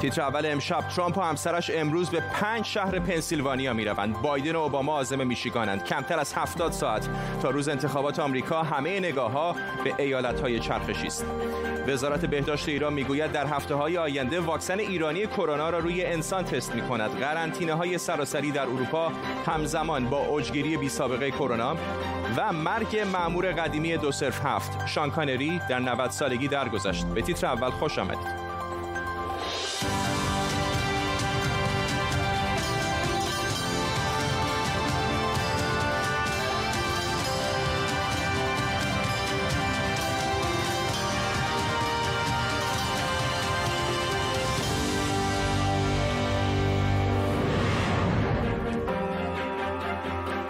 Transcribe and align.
تیتر 0.00 0.22
اول 0.22 0.46
امشب 0.46 0.88
ترامپ 0.88 1.18
و 1.18 1.20
همسرش 1.20 1.70
امروز 1.74 2.10
به 2.10 2.20
پنج 2.32 2.64
شهر 2.64 2.98
پنسیلوانیا 2.98 3.72
می 3.72 3.84
روند. 3.84 4.22
بایدن 4.22 4.56
و 4.56 4.58
اوباما 4.58 4.92
عازم 4.92 5.26
میشیگانند. 5.26 5.84
کمتر 5.84 6.18
از 6.18 6.34
70 6.34 6.72
ساعت 6.72 7.08
تا 7.42 7.50
روز 7.50 7.68
انتخابات 7.68 8.18
آمریکا 8.18 8.62
همه 8.62 9.00
نگاه 9.00 9.32
ها 9.32 9.56
به 9.84 9.94
ایالت 9.98 10.40
های 10.40 10.60
چرخشی 10.60 11.06
است. 11.06 11.26
وزارت 11.86 12.24
بهداشت 12.24 12.68
ایران 12.68 12.92
می‌گوید 12.92 13.32
در 13.32 13.46
هفته 13.46 13.74
های 13.74 13.98
آینده 13.98 14.40
واکسن 14.40 14.78
ایرانی 14.78 15.26
کرونا 15.26 15.70
را 15.70 15.78
روی 15.78 16.04
انسان 16.04 16.44
تست 16.44 16.74
می 16.74 16.82
کند. 16.82 17.18
قرنطینه 17.18 17.74
های 17.74 17.98
سراسری 17.98 18.50
در 18.50 18.62
اروپا 18.62 19.12
همزمان 19.46 20.10
با 20.10 20.18
اوجگیری 20.18 20.76
بی 20.76 20.88
سابقه 20.88 21.30
کرونا 21.30 21.76
و 22.36 22.52
مرگ 22.52 22.98
معمور 23.12 23.52
قدیمی 23.52 23.96
دو 23.96 24.12
صرف 24.12 24.40
هفت 24.44 24.86
شانکانری 24.86 25.60
در 25.68 25.78
90 25.78 26.10
سالگی 26.10 26.48
درگذشت. 26.48 27.06
به 27.06 27.22
تیتر 27.22 27.46
اول 27.46 27.70
خوش 27.70 27.98
آمدید. 27.98 28.39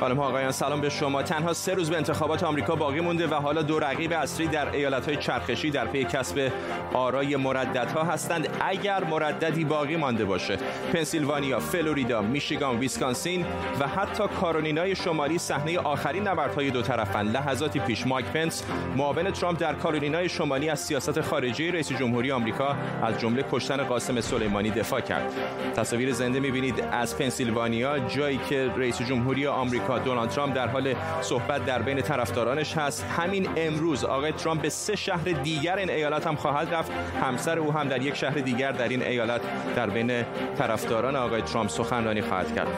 خانم 0.01 0.17
ها 0.17 0.29
آقایان 0.29 0.53
سلام 0.53 0.81
به 0.81 0.89
شما. 0.89 1.23
تنها 1.23 1.53
سه 1.53 1.75
روز 1.75 1.91
به 1.91 1.97
انتخابات 1.97 2.43
آمریکا 2.43 2.77
باقی 2.77 3.01
مونده 3.01 3.27
و 3.27 3.35
حالا 3.35 3.63
دو 3.63 3.79
رقیب 3.79 4.13
اصلی 4.13 4.47
در 4.47 4.73
ایالت 4.73 5.07
های 5.07 5.17
چرخشی 5.17 5.71
در 5.71 5.87
پی 5.87 6.05
کسب 6.05 6.53
آرای 6.95 7.37
مرددها 7.37 8.05
هستند. 8.05 8.49
اگر 8.61 9.05
مرددی 9.05 9.65
باقی 9.65 9.97
مانده 9.97 10.25
باشه 10.25 10.59
پنسیلوانیا 10.93 11.59
فلوریدا 11.59 12.23
میشیگان 12.23 12.79
ویسکانسین 12.79 13.47
و 13.81 13.89
حتی 13.89 14.25
کارولینای 14.41 14.97
شمالی 14.97 15.39
صحنه 15.39 15.79
آخرین 15.79 16.29
نبردهای 16.29 16.71
دو 16.71 16.83
طرفن. 16.83 17.27
لحظاتی 17.27 17.81
پیش 17.81 18.07
مایک 18.07 18.27
پنس 18.27 18.65
معاون 18.97 19.31
ترامپ 19.31 19.59
در 19.59 19.75
کارولینای 19.75 20.29
شمالی 20.29 20.69
از 20.69 20.81
سیاست 20.81 21.21
خارجی 21.21 21.71
رئیس 21.71 21.93
جمهوری 21.93 22.33
آمریکا 22.33 22.77
از 23.03 23.21
جمله 23.21 23.45
کشتن 23.53 23.77
قاسم 23.77 24.21
سلیمانی 24.21 24.71
دفاع 24.71 25.01
کرد. 25.01 25.33
تصاویر 25.77 26.13
زنده 26.13 26.41
می‌بینید 26.41 26.85
از 26.93 27.19
پنسیلوانیا 27.19 27.99
جایی 27.99 28.41
که 28.49 28.71
رئیس 28.77 29.03
جمهوری 29.03 29.47
آمریکا 29.47 29.90
دونالد 29.99 30.31
ترامپ 30.31 30.55
در 30.55 30.69
حال 30.69 30.95
صحبت 31.21 31.65
در 31.65 31.83
بین 31.83 32.03
طرفدارانش 32.03 32.77
هست. 32.77 33.05
همین 33.05 33.49
امروز 33.57 34.05
آقای 34.05 34.33
ترامپ 34.33 34.63
به 34.63 34.69
سه 34.69 34.97
شهر 34.97 35.25
دیگر 35.25 35.77
این 35.77 35.91
ایالت 35.91 36.27
هم 36.27 36.37
خواهد 36.37 36.75
رفت. 36.75 36.93
همسر 37.23 37.59
او 37.59 37.73
هم 37.73 37.89
در 37.89 38.03
یک 38.03 38.15
شهر 38.15 38.35
دیگر 38.35 38.73
در 38.73 38.89
این 38.89 39.03
ایالت 39.03 39.41
در 39.77 39.91
بین 39.91 40.25
طرفداران 40.59 41.17
آقای 41.17 41.43
ترامپ 41.43 41.71
سخنرانی 41.71 42.23
خواهد 42.23 42.55
کرد. 42.55 42.69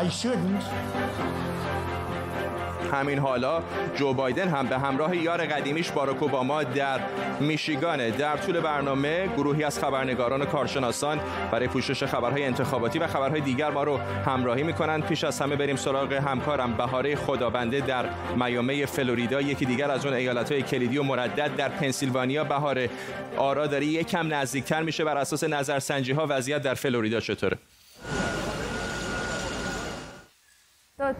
I 0.00 0.08
shouldn't. 0.08 0.62
همین 2.92 3.18
حالا 3.18 3.62
جو 3.96 4.12
بایدن 4.12 4.48
هم 4.48 4.66
به 4.66 4.78
همراه 4.78 5.16
یار 5.16 5.46
قدیمیش 5.46 5.90
باراک 5.90 6.22
اوباما 6.22 6.62
در 6.62 7.00
میشیگانه. 7.40 8.10
در 8.10 8.36
طول 8.36 8.60
برنامه 8.60 9.26
گروهی 9.36 9.64
از 9.64 9.78
خبرنگاران 9.78 10.42
و 10.42 10.44
کارشناسان 10.44 11.20
برای 11.52 11.68
پوشش 11.68 12.04
خبرهای 12.04 12.44
انتخاباتی 12.44 12.98
و 12.98 13.06
خبرهای 13.06 13.40
دیگر 13.40 13.70
ما 13.70 13.82
رو 13.82 13.96
همراهی 14.26 14.62
می‌کنند 14.62 15.06
پیش 15.06 15.24
از 15.24 15.40
همه 15.40 15.56
بریم 15.56 15.76
سراغ 15.76 16.12
همکارم 16.12 16.72
بهاره 16.72 17.16
خدابنده 17.16 17.80
در 17.80 18.04
میامه 18.36 18.86
فلوریدا. 18.86 19.40
یکی 19.40 19.64
دیگر 19.64 19.90
از 19.90 20.06
اون 20.06 20.14
ایالتهای 20.14 20.62
کلیدی 20.62 20.98
و 20.98 21.02
مردد 21.02 21.56
در 21.56 21.68
پنسیلوانیا. 21.68 22.44
بهاره 22.44 22.90
آرا 23.36 23.66
داره 23.66 23.86
یکم 23.86 24.34
نزدیکتر 24.34 24.82
میشه 24.82 25.04
بر 25.04 25.16
اساس 25.16 25.44
نظرسنجی 25.44 26.12
ها 26.12 26.26
وضعیت 26.28 26.62
در 26.62 26.74
فلوریدا 26.74 27.20
چطوره؟ 27.20 27.58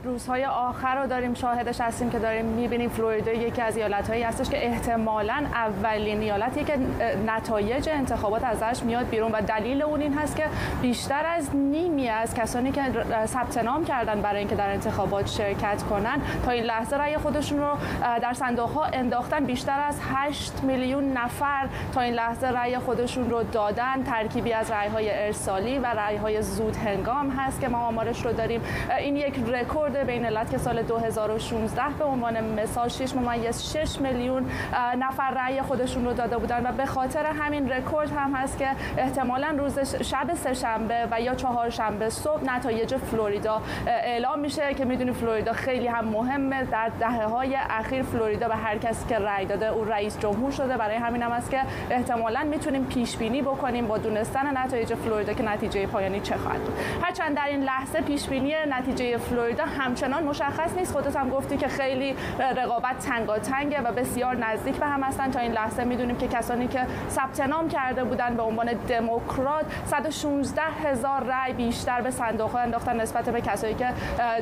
روزهای 0.04 0.44
آخر 0.44 1.02
رو 1.02 1.06
داریم 1.06 1.34
شاهدش 1.34 1.80
هستیم 1.80 2.10
که 2.10 2.18
داریم 2.18 2.44
می‌بینیم 2.44 2.88
فلوریدا 2.88 3.32
یکی 3.32 3.62
از 3.62 3.76
ایالتهایی 3.76 4.22
هستش 4.22 4.50
که 4.50 4.66
احتمالا 4.66 5.44
اولین 5.54 6.20
ایالتی 6.20 6.64
که 6.64 6.78
نتایج 7.26 7.88
انتخابات 7.88 8.44
ازش 8.44 8.82
میاد 8.82 9.08
بیرون 9.08 9.32
و 9.32 9.40
دلیل 9.40 9.82
اون 9.82 10.00
این 10.00 10.18
هست 10.18 10.36
که 10.36 10.44
بیشتر 10.82 11.26
از 11.26 11.56
نیمی 11.56 12.08
از 12.08 12.34
کسانی 12.34 12.72
که 12.72 12.82
ثبت 13.26 13.58
نام 13.58 13.84
کردن 13.84 14.22
برای 14.22 14.38
اینکه 14.38 14.54
در 14.54 14.70
انتخابات 14.70 15.26
شرکت 15.26 15.82
کنن 15.82 16.20
تا 16.44 16.50
این 16.50 16.64
لحظه 16.64 16.96
رأی 16.96 17.18
خودشون 17.18 17.58
رو 17.58 17.76
در 18.22 18.32
صندوق 18.32 18.70
ها 18.70 18.84
انداختن 18.84 19.44
بیشتر 19.44 19.80
از 19.80 20.00
8 20.14 20.52
میلیون 20.62 21.12
نفر. 21.12 21.66
تا 21.94 22.00
این 22.00 22.14
لحظه 22.14 22.46
رأی 22.46 22.78
خودشون 22.78 23.30
رو 23.30 23.42
دادن. 23.42 24.02
ترکیبی 24.02 24.52
از 24.52 24.70
رأی 24.70 24.88
های 24.88 25.24
ارسالی 25.26 25.78
و 25.78 25.86
رأی 25.86 26.16
های 26.16 26.42
زود 26.42 26.76
هنگام 26.76 27.30
هست 27.30 27.60
که 27.60 27.68
ما 27.68 27.78
آمارش 27.78 28.24
رو 28.26 28.32
داریم. 28.32 28.60
این 28.98 29.16
یک 29.16 29.34
رکورد 29.38 29.77
به 29.86 30.05
این 30.05 30.24
علت 30.24 30.50
که 30.50 30.58
سال 30.58 30.82
2016 30.82 31.82
به 31.98 32.04
عنوان 32.04 32.44
مثال 32.44 32.88
6 32.88 33.14
ممیز 33.14 33.72
6 33.72 34.00
میلیون 34.00 34.50
نفر 34.98 35.30
رأی 35.30 35.62
خودشون 35.62 36.04
رو 36.04 36.12
داده 36.12 36.38
بودن 36.38 36.66
و 36.66 36.72
به 36.72 36.86
خاطر 36.86 37.26
همین 37.26 37.70
رکورد 37.70 38.10
هم 38.10 38.34
هست 38.34 38.58
که 38.58 38.68
احتمالا 38.98 39.54
روز 39.58 39.78
شب 40.02 40.34
سهشنبه 40.34 41.08
و 41.10 41.20
یا 41.20 41.34
چهارشنبه 41.34 42.10
صبح 42.10 42.44
نتایج 42.44 42.96
فلوریدا 42.96 43.62
اعلام 43.86 44.38
میشه 44.38 44.74
که 44.74 44.84
می‌دونی 44.84 45.12
فلوریدا 45.12 45.52
خیلی 45.52 45.86
هم 45.86 46.04
مهمه. 46.04 46.64
در 46.64 46.90
دهه 47.00 47.24
های 47.24 47.56
اخیر 47.70 48.02
فلوریدا 48.02 48.48
به 48.48 48.56
هر 48.56 48.78
کسی 48.78 49.08
که 49.08 49.18
رأی 49.18 49.46
داده 49.46 49.66
او 49.66 49.84
رئیس 49.84 50.18
جمهور 50.18 50.50
شده. 50.50 50.76
برای 50.76 50.96
همین 50.96 51.22
هم 51.22 51.32
است 51.32 51.50
که 51.50 51.60
احتمالا 51.90 52.44
می‌تونیم 52.44 52.84
پیش 52.84 53.16
بینی 53.16 53.42
بکنیم 53.42 53.86
با 53.86 53.98
دونستن 53.98 54.56
نتایج 54.58 54.94
فلوریدا 54.94 55.32
که 55.32 55.42
نتیجه 55.42 55.86
پایانی 55.86 56.20
چه 56.20 56.36
خواهد 56.36 56.60
هرچند 57.02 57.36
در 57.36 57.46
این 57.46 57.62
لحظه 57.62 58.00
پیش 58.00 58.28
بینی 58.28 58.54
نتیجه 58.68 59.16
فلوریدا 59.18 59.64
همچنان 59.78 60.24
مشخص 60.24 60.76
نیست. 60.76 60.92
خودت 60.92 61.16
هم 61.16 61.28
گفتی 61.30 61.56
که 61.56 61.68
خیلی 61.68 62.16
رقابت 62.56 62.98
تنگاتنگه 62.98 63.80
و 63.80 63.92
بسیار 63.92 64.36
نزدیک 64.36 64.76
به 64.76 64.86
هم 64.86 65.02
هستن. 65.02 65.30
تا 65.30 65.40
این 65.40 65.52
لحظه 65.52 65.84
می‌دونیم 65.84 66.16
که 66.16 66.28
کسانی 66.28 66.68
که 66.68 66.86
ثبت 67.10 67.40
نام 67.40 67.68
کرده 67.68 68.04
بودن 68.04 68.36
به 68.36 68.42
عنوان 68.42 68.72
دموکرات 68.72 69.64
116 69.86 70.62
هزار 70.62 71.24
رای 71.24 71.52
بیشتر 71.52 72.00
به 72.00 72.10
صندوق 72.10 72.54
انداختن 72.54 73.00
نسبت 73.00 73.28
به 73.28 73.40
کسایی 73.40 73.74
که 73.74 73.88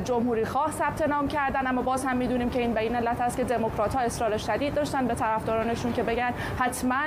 جمهوری 0.03 0.45
خواه 0.45 0.71
ثبت 0.71 1.07
نام 1.07 1.27
کردن. 1.27 1.67
اما 1.67 1.81
باز 1.81 2.05
هم 2.05 2.17
می‌دونیم 2.17 2.49
که 2.49 2.59
این 2.59 2.73
به 2.73 2.81
این 2.81 2.95
علت 2.95 3.21
است 3.21 3.37
که 3.37 3.43
دموکرات 3.43 3.95
ها 3.95 4.01
اصرار 4.01 4.37
شدید 4.37 4.73
داشتن. 4.73 5.07
به 5.07 5.15
طرفدارانشون 5.15 5.93
که 5.93 6.03
بگن 6.03 6.33
حتما 6.59 7.01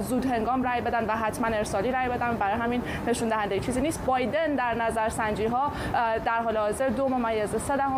زود 0.00 0.26
هنگام 0.26 0.62
رای 0.62 0.80
بدن 0.80 1.06
و 1.06 1.12
حتما 1.12 1.46
ارسالی 1.46 1.92
رای 1.92 2.08
بدن. 2.08 2.36
برای 2.36 2.60
همین 2.60 2.82
نشون 3.06 3.28
دهنده 3.28 3.60
چیزی 3.60 3.80
نیست. 3.80 4.06
بایدن 4.06 4.54
در 4.54 4.74
نظر 4.74 5.08
سنجی 5.08 5.46
ها 5.46 5.72
در 6.24 6.42
حال 6.44 6.56
حاضر 6.56 6.88
دو 6.88 7.08
ممیز 7.08 7.56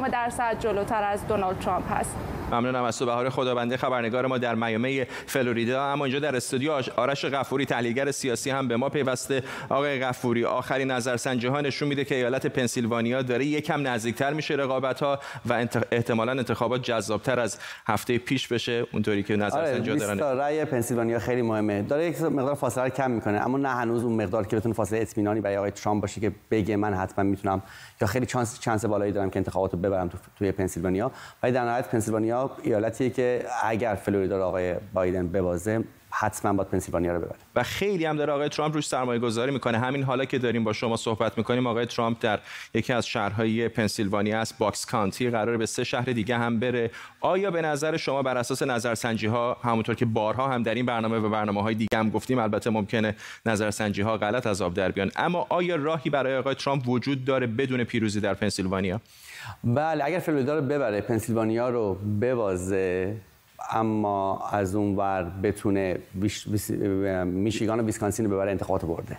درصد 0.08 0.56
جلوتر 0.60 1.02
از 1.02 1.26
دونالد 1.26 1.58
ترامپ 1.58 1.92
هست. 1.92 2.16
ممنونم 2.52 2.84
از 2.84 2.98
تو 2.98 3.06
بهار 3.06 3.30
خدابنده 3.30 3.76
خبرنگار 3.76 4.26
ما 4.26 4.38
در 4.38 4.54
میامی 4.54 5.04
فلوریدا. 5.26 5.84
اما 5.84 6.04
اینجا 6.04 6.20
در 6.20 6.36
استودیو 6.36 6.82
آرش 6.96 7.24
غفوری 7.24 7.66
تحلیلگر 7.66 8.10
سیاسی 8.10 8.50
هم 8.50 8.68
به 8.68 8.76
ما 8.76 8.88
پیوسته. 8.88 9.42
آقای 9.68 10.00
غفوری 10.00 10.44
آخرین 10.44 10.90
نظرسنجی 10.90 11.46
ها 11.46 11.60
نشون 11.60 11.88
میده 11.88 12.04
که 12.04 12.14
ایالت 12.14 12.46
پنسیلوانیا 12.46 13.22
داره 13.22 13.44
یکم 13.44 13.86
نزدیکتر 13.86 14.32
میشه 14.32 14.54
رقابت 14.54 15.02
ها 15.02 15.18
و 15.48 15.66
احتمالا 15.92 16.32
انتخابات 16.32 16.82
جذابتر 16.82 17.40
از 17.40 17.58
هفته 17.86 18.18
پیش 18.18 18.48
بشه. 18.48 18.86
اونطوری 18.92 19.22
که 19.22 19.36
نظرسنجی 19.36 19.90
آره 19.90 20.00
دارن. 20.00 20.38
رأی 20.38 20.64
پنسیلوانیا 20.64 21.18
خیلی 21.18 21.42
مهمه. 21.42 21.82
داره 21.82 22.06
یک 22.06 22.22
مقدار 22.22 22.54
فاصله 22.54 22.90
کم 22.90 23.10
می‌کنه 23.10 23.46
اما 23.46 23.58
نه 23.58 23.68
هنوز 23.68 24.04
اون 24.04 24.22
مقدار 24.22 24.46
که 24.46 24.56
بتونه 24.56 24.74
فاصله 24.74 25.00
اطمینانی 25.00 25.40
برای 25.40 25.56
آقای 25.56 25.70
ترامپ 25.70 26.02
باشه 26.02 26.20
که 26.20 26.32
بگه 26.50 26.76
من 26.76 26.94
حتما 26.94 27.24
می‌تونم 27.24 27.62
یا 28.00 28.06
خیلی 28.06 28.26
چانس 28.26 28.60
چانس 28.60 28.84
بالایی 28.84 29.12
دارم 29.12 29.30
که 29.30 29.38
انتخابات 29.38 29.72
رو 29.72 29.78
ببرم 29.78 30.08
تو 30.08 30.18
توی 30.38 30.52
پنسیلوانیا. 30.52 31.12
ولی 31.42 31.52
در 31.52 31.64
نهایت 31.64 31.88
پنسیلوانیا 31.88 32.37
ایالتیه 32.62 33.10
که 33.10 33.44
اگر 33.64 33.94
فلوریدا 33.94 34.38
رو 34.38 34.44
آقای 34.44 34.74
بایدن 34.92 35.28
ببازه 35.28 35.84
حتما 36.10 36.52
باید 36.52 36.68
پنسیلوانیا 36.68 37.12
رو 37.12 37.18
ببره. 37.18 37.38
و 37.56 37.62
خیلی 37.62 38.04
هم 38.04 38.16
داره 38.16 38.32
آقای 38.32 38.48
ترامپ 38.48 38.74
روش 38.74 38.86
سرمایه 38.86 39.20
گذاری 39.20 39.52
می‌کنه. 39.52 39.78
همین 39.78 40.02
حالا 40.02 40.24
که 40.24 40.38
داریم 40.38 40.64
با 40.64 40.72
شما 40.72 40.96
صحبت 40.96 41.38
می‌کنیم 41.38 41.66
آقای 41.66 41.86
ترامپ 41.86 42.16
در 42.20 42.40
یکی 42.74 42.92
از 42.92 43.06
شهرهای 43.06 43.68
پنسیلوانیا 43.68 44.40
است 44.40 44.58
باکس 44.58 44.86
کانتی 44.86 45.30
قرار 45.30 45.56
به 45.56 45.66
سه 45.66 45.84
شهر 45.84 46.04
دیگه 46.04 46.38
هم 46.38 46.60
بره. 46.60 46.90
آیا 47.20 47.50
به 47.50 47.62
نظر 47.62 47.96
شما 47.96 48.22
بر 48.22 48.36
اساس 48.36 48.62
نظرسنجی 48.62 49.26
ها 49.26 49.56
همونطور 49.62 49.94
که 49.94 50.04
بارها 50.04 50.48
هم 50.48 50.62
در 50.62 50.74
این 50.74 50.86
برنامه 50.86 51.18
و 51.18 51.28
برنامه 51.28 51.62
های 51.62 51.74
دیگه 51.74 51.98
هم 51.98 52.10
گفتیم 52.10 52.38
البته 52.38 52.70
ممکنه 52.70 53.16
نظرسنجی 53.46 54.02
ها 54.02 54.16
غلط 54.16 54.46
از 54.46 54.62
آب 54.62 54.74
در 54.74 54.90
بیان 54.90 55.10
اما 55.16 55.46
آیا 55.48 55.76
راهی 55.76 56.10
برای 56.10 56.36
آقای 56.36 56.54
ترامپ 56.54 56.88
وجود 56.88 57.24
داره 57.24 57.46
بدون 57.46 57.84
پیروزی 57.84 58.20
در 58.20 58.34
پنسیلوانیا؟ 58.34 59.00
بله 59.64 60.04
اگر 60.04 60.18
فلوریدا 60.18 60.58
رو 60.58 60.64
ببره 60.64 61.00
پنسیلوانیا 61.00 61.68
رو 61.68 61.94
ببازه 62.20 63.16
اما 63.70 64.48
از 64.52 64.74
اون 64.74 64.96
ور 64.96 65.32
بتونه 65.42 65.98
میشیگان 67.24 67.80
و 67.80 67.82
ویسکانسین 67.82 68.26
رو 68.26 68.36
ببره 68.36 68.50
انتخابات 68.50 68.84
برده. 68.84 69.16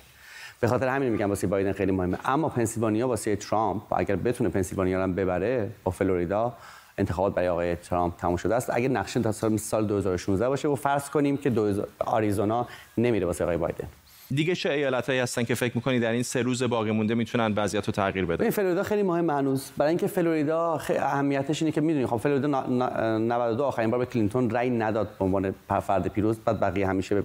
به 0.60 0.68
خاطر 0.68 0.88
همین 0.88 1.10
میگم 1.10 1.30
واسه 1.30 1.48
بایدن 1.48 1.72
خیلی 1.72 1.92
مهمه. 1.92 2.18
اما 2.26 2.50
پنسیلوانیا 2.50 3.08
واسه 3.08 3.36
ترامپ 3.36 3.94
اگر 3.94 4.16
بتونه 4.16 4.50
پنسیلوانیا 4.50 5.06
رو 5.06 5.12
ببره 5.12 5.70
با 5.84 5.92
فلوریدا 5.92 6.54
انتخابات 6.98 7.36
برای 7.36 7.50
آقای 7.50 7.76
ترامپ 7.76 8.18
تموم 8.18 8.36
شده 8.36 8.56
است. 8.56 8.70
اگه 8.74 8.88
نقشه 8.88 9.22
تا 9.22 9.32
سال 9.58 9.88
2016 9.88 10.50
باشه 10.50 10.68
و 10.68 10.76
فرض 10.76 11.10
کنیم 11.10 11.38
که 11.38 11.76
آریزونا 12.00 12.68
نمیره 12.98 13.26
واسه 13.26 13.44
آقای 13.44 13.58
بایدن. 13.58 13.88
دیگه 14.36 14.56
چه 14.56 14.70
ایالتایی 14.70 15.20
هستن 15.20 15.44
که 15.44 15.56
فکر 15.56 15.72
می‌کنی 15.76 16.00
در 16.00 16.12
این 16.12 16.24
سه 16.24 16.42
روز 16.42 16.64
باقی 16.64 16.92
مونده 16.92 17.16
می‌تونن 17.16 17.54
وضعیت 17.56 17.86
رو 17.86 17.94
تغییر 17.94 18.26
بدن؟ 18.26 18.42
این 18.42 18.52
فلوریدا 18.52 18.84
خیلی 18.84 19.04
مهم 19.04 19.30
هنوز. 19.30 19.72
برای 19.78 19.90
اینکه 19.90 20.08
فلوریدا 20.08 20.78
خیلی 20.78 21.00
اهمیتش 21.00 21.62
اینه 21.62 21.72
که 21.72 21.82
می‌دونید 21.82 22.08
خب 22.08 22.18
فلوریدا 22.18 22.48
92 22.48 23.64
آخرین 23.64 23.90
بار 23.90 24.00
به 24.00 24.06
کلینتون 24.06 24.50
رأی 24.50 24.70
نداد 24.70 25.10
به 25.20 25.26
عنوان 25.26 25.56
فرد 25.68 26.08
پیروز 26.08 26.40
بعد 26.40 26.60
بقیه 26.60 26.88
همیشه 26.88 27.16
به 27.16 27.24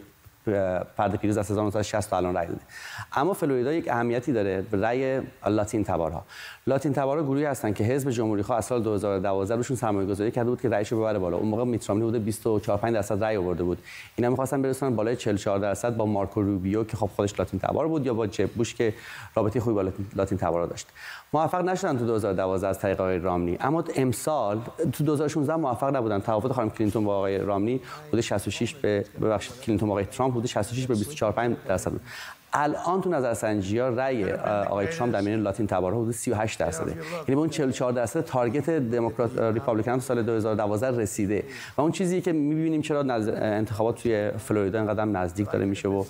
فرد 0.97 1.17
پیروز 1.17 1.39
از 1.39 1.51
1960 1.51 2.11
تا 2.11 2.17
الان 2.17 2.35
رای 2.35 2.47
داده. 2.47 2.61
اما 3.13 3.33
فلوریدا 3.33 3.73
یک 3.73 3.89
اهمیتی 3.89 4.33
داره 4.33 4.65
رای 4.73 5.21
لاتین 5.47 5.85
تبارها. 5.85 6.25
لاتین 6.67 6.93
تبارها 6.93 7.23
گروهی 7.23 7.45
هستن 7.45 7.73
که 7.73 7.85
حزب 7.85 8.11
جمهوری 8.11 8.43
خواه 8.43 8.59
از 8.59 8.65
سال 8.65 8.83
2012 8.83 9.55
روشون 9.57 9.77
سرمایه 9.77 10.09
گذاری 10.09 10.31
کرده 10.31 10.51
بود 10.51 10.61
که 10.61 10.69
رایشو 10.69 10.99
ببره 10.99 11.19
بالا. 11.19 11.37
اون 11.37 11.49
موقع 11.49 11.65
میترامنی 11.65 12.05
بوده 12.05 12.19
24 12.19 12.79
5 12.79 12.95
درصد 12.95 13.25
رای 13.25 13.37
آورده 13.37 13.65
بود. 13.65 13.79
اینا 14.17 14.31
می‌خواستن 14.31 14.63
برسونن 14.63 14.97
بالای 14.97 15.17
44 15.17 15.59
درصد 15.59 15.97
با 15.97 16.07
مارکو 16.07 16.43
روبیو 16.43 16.85
که 16.85 16.97
خب 16.97 17.07
خودش 17.07 17.39
لاتین 17.39 17.61
تبار 17.61 17.89
بود 17.89 18.07
یا 18.07 18.15
با 18.15 18.27
جب 18.27 18.51
بوش 18.51 18.75
که 18.75 18.95
رابطه 19.35 19.61
خوبی 19.61 19.75
با 19.75 19.93
لاتین 20.17 20.39
تبارها 20.39 20.67
داشت. 20.67 20.87
موفق 21.35 21.65
نشدن 21.65 21.99
تو 21.99 22.07
2012 22.07 22.69
از 22.69 22.79
طریق 22.79 23.01
آقای 23.01 23.19
رامنی. 23.19 23.57
اما 23.61 23.85
امسال 23.97 24.61
تو 24.93 25.05
2016 25.05 25.57
موفق 25.57 25.97
نبودن. 25.97 26.21
توافق 26.21 26.53
خانم 26.53 26.71
کلینتون 26.71 27.05
با 27.05 27.17
آقای 27.17 27.39
رامنی 27.39 27.81
بوده 28.11 28.23
66 28.23 28.75
به 28.75 29.05
ببخشید 29.23 29.61
کلینتون 29.61 29.89
با 29.89 29.93
آقای 29.93 30.05
ترامپ 30.05 30.35
بوده 30.35 30.49
66 30.49 30.87
به 30.87 30.95
24 30.95 31.33
5 31.33 31.57
درصد 31.69 31.93
الان 32.55 33.01
تو 33.01 33.11
نظرسنجی 33.11 33.79
ها 33.79 33.89
رأی 33.89 34.33
آقای 34.33 34.87
ترامپ 34.87 35.13
در 35.13 35.21
میان 35.21 35.41
لاتین 35.41 35.67
تبارها 35.67 36.01
حدود 36.01 36.15
38 36.15 36.59
درصده. 36.59 36.91
یعنی 36.91 37.01
به 37.27 37.33
اون 37.33 37.49
44 37.49 37.93
درصد 37.93 38.21
target 38.25 38.71
دموکرات 38.71 39.39
Republican 39.39 39.99
سال 39.99 40.23
2012 40.23 41.03
رسیده. 41.03 41.45
و 41.77 41.81
اون 41.81 41.93
چیزی 41.93 42.21
که 42.21 42.33
می‌بینیم 42.33 42.83
چرا 42.83 43.01
انتخابات 43.01 44.03
توی 44.03 44.31
فلوریدا 44.31 44.79
اینقدر 44.79 45.05
نزدیک 45.05 45.51
داره 45.51 45.65
میشه 45.65 45.89
و 45.89 46.05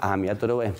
اهمیت 0.00 0.38
داره 0.38 0.54
و 0.54 0.70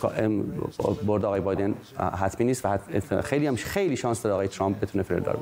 برد 1.06 1.24
آقای 1.24 1.40
بایدن 1.40 1.74
حتمی 1.98 2.46
نیست 2.46 2.66
و 2.66 2.78
خیلی 3.22 3.46
هم 3.46 3.56
خیلی 3.56 3.96
شانس 3.96 4.22
داره 4.22 4.34
آقای 4.34 4.48
ترامپ 4.48 4.80
بتونه 4.80 5.04
فلوریدا 5.04 5.32
رو 5.32 5.38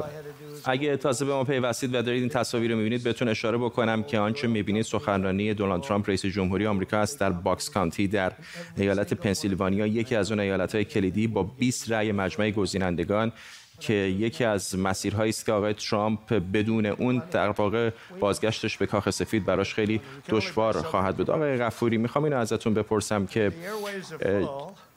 اگه 0.67 0.97
تازه 0.97 1.25
به 1.25 1.33
ما 1.33 1.45
پیوستید 1.45 1.95
و 1.95 2.03
دارید 2.03 2.21
این 2.23 2.29
تصاویر 2.29 2.71
رو 2.71 2.77
می‌بینید 2.77 3.03
بهتون 3.03 3.29
اشاره 3.29 3.59
بکنم 3.59 4.03
که 4.03 4.19
آنچه 4.19 4.47
می‌بینید 4.47 4.83
سخنرانی 4.83 5.55
دونالد 5.55 5.83
ترامپ 5.83 6.09
رئیس 6.09 6.27
جمهوری 6.27 6.67
آمریکا 6.67 6.97
است 6.97 7.21
در 7.21 7.31
باکس 7.31 7.71
کانتی 7.71 8.09
در 8.09 8.33
ایالت 8.77 9.15
پنسیلوانیا. 9.15 9.87
یکی 9.87 10.17
از 10.17 10.31
اون 10.31 10.41
ایالت‌های 10.41 10.85
کلیدی 10.85 11.27
با 11.27 11.43
20 11.43 11.93
رأی 11.93 12.13
مجمع 12.13 12.51
گزینندگان 12.51 13.33
که 13.81 13.95
یکی 13.95 14.45
از 14.45 14.79
مسیرهایی 14.79 15.31
است 15.31 15.47
که 15.47 15.53
آقای 15.53 15.75
ترامپ 15.75 16.33
بدون 16.33 16.87
اون 16.87 17.23
در 17.31 17.49
واقع 17.49 17.91
بازگشتش 18.21 18.77
به 18.77 18.87
کاخ 18.87 19.11
سفید 19.11 19.45
براش 19.45 19.75
خیلی 19.75 20.01
دشوار 20.29 20.83
خواهد 20.83 21.17
بود. 21.17 21.31
آقای 21.31 21.57
غفوری 21.57 21.97
می‌خوام 21.99 22.25
اینو 22.25 22.37
ازتون 22.37 22.75
بپرسم 22.75 23.27
که 23.27 23.53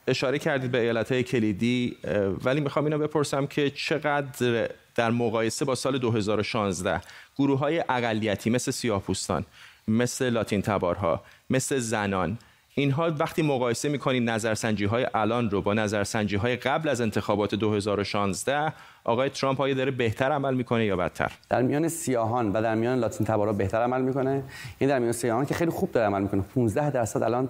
اشاره 0.08 0.40
کردید 0.40 0.72
به 0.72 0.82
ایالت‌های 0.82 1.24
کلیدی 1.24 1.98
ولی 2.44 2.62
می‌خوام 2.62 2.86
اینو 2.86 2.98
بپرسم 2.98 3.48
که 3.48 3.70
چقدر 3.70 4.70
در 4.98 5.12
مقایسه 5.12 5.66
با 5.66 5.76
سال 5.76 5.98
2016 5.98 7.02
گروه 7.38 7.60
های 7.60 7.84
اقلیتی 7.90 8.50
مثل 8.50 8.72
سیاه‌پوستان 8.72 9.46
مثل 9.88 10.30
لاتین 10.30 10.62
تبارها 10.62 11.22
مثل 11.50 11.80
زنان 11.80 12.38
اینها 12.76 13.12
وقتی 13.20 13.42
مقایسه 13.42 13.90
می‌کنید 13.90 14.30
نظرسنجی 14.30 14.86
های 14.86 15.08
الان 15.14 15.50
رو 15.50 15.62
با 15.62 15.74
نظرسنجی 15.74 16.36
های 16.36 16.56
قبل 16.56 16.90
از 16.90 17.02
انتخابات 17.02 17.56
2016 17.56 18.74
آقای 19.04 19.30
ترامپ 19.30 19.58
های 19.58 19.74
داره 19.74 19.92
بهتر 19.92 20.32
عمل 20.32 20.54
می‌کنه 20.54 20.86
یا 20.86 20.96
بدتر؟ 20.96 21.32
در 21.50 21.62
میان 21.62 21.88
سیاهان 21.88 22.52
و 22.52 22.62
در 22.62 22.76
میان 22.76 23.00
لاتین 23.00 23.28
تبارها 23.28 23.54
بهتر 23.54 23.82
عمل 23.82 24.02
می‌کنه. 24.02 24.44
این 24.80 24.90
در 24.90 25.00
میان 25.00 25.12
سیاهان 25.12 25.46
که 25.46 25.54
خیلی 25.54 25.72
خوب 25.72 25.92
داره 25.92 26.08
عمل 26.08 26.22
می‌کنه. 26.22 26.42
15 26.42 26.92
درصد 26.92 27.24
الان 27.24 27.50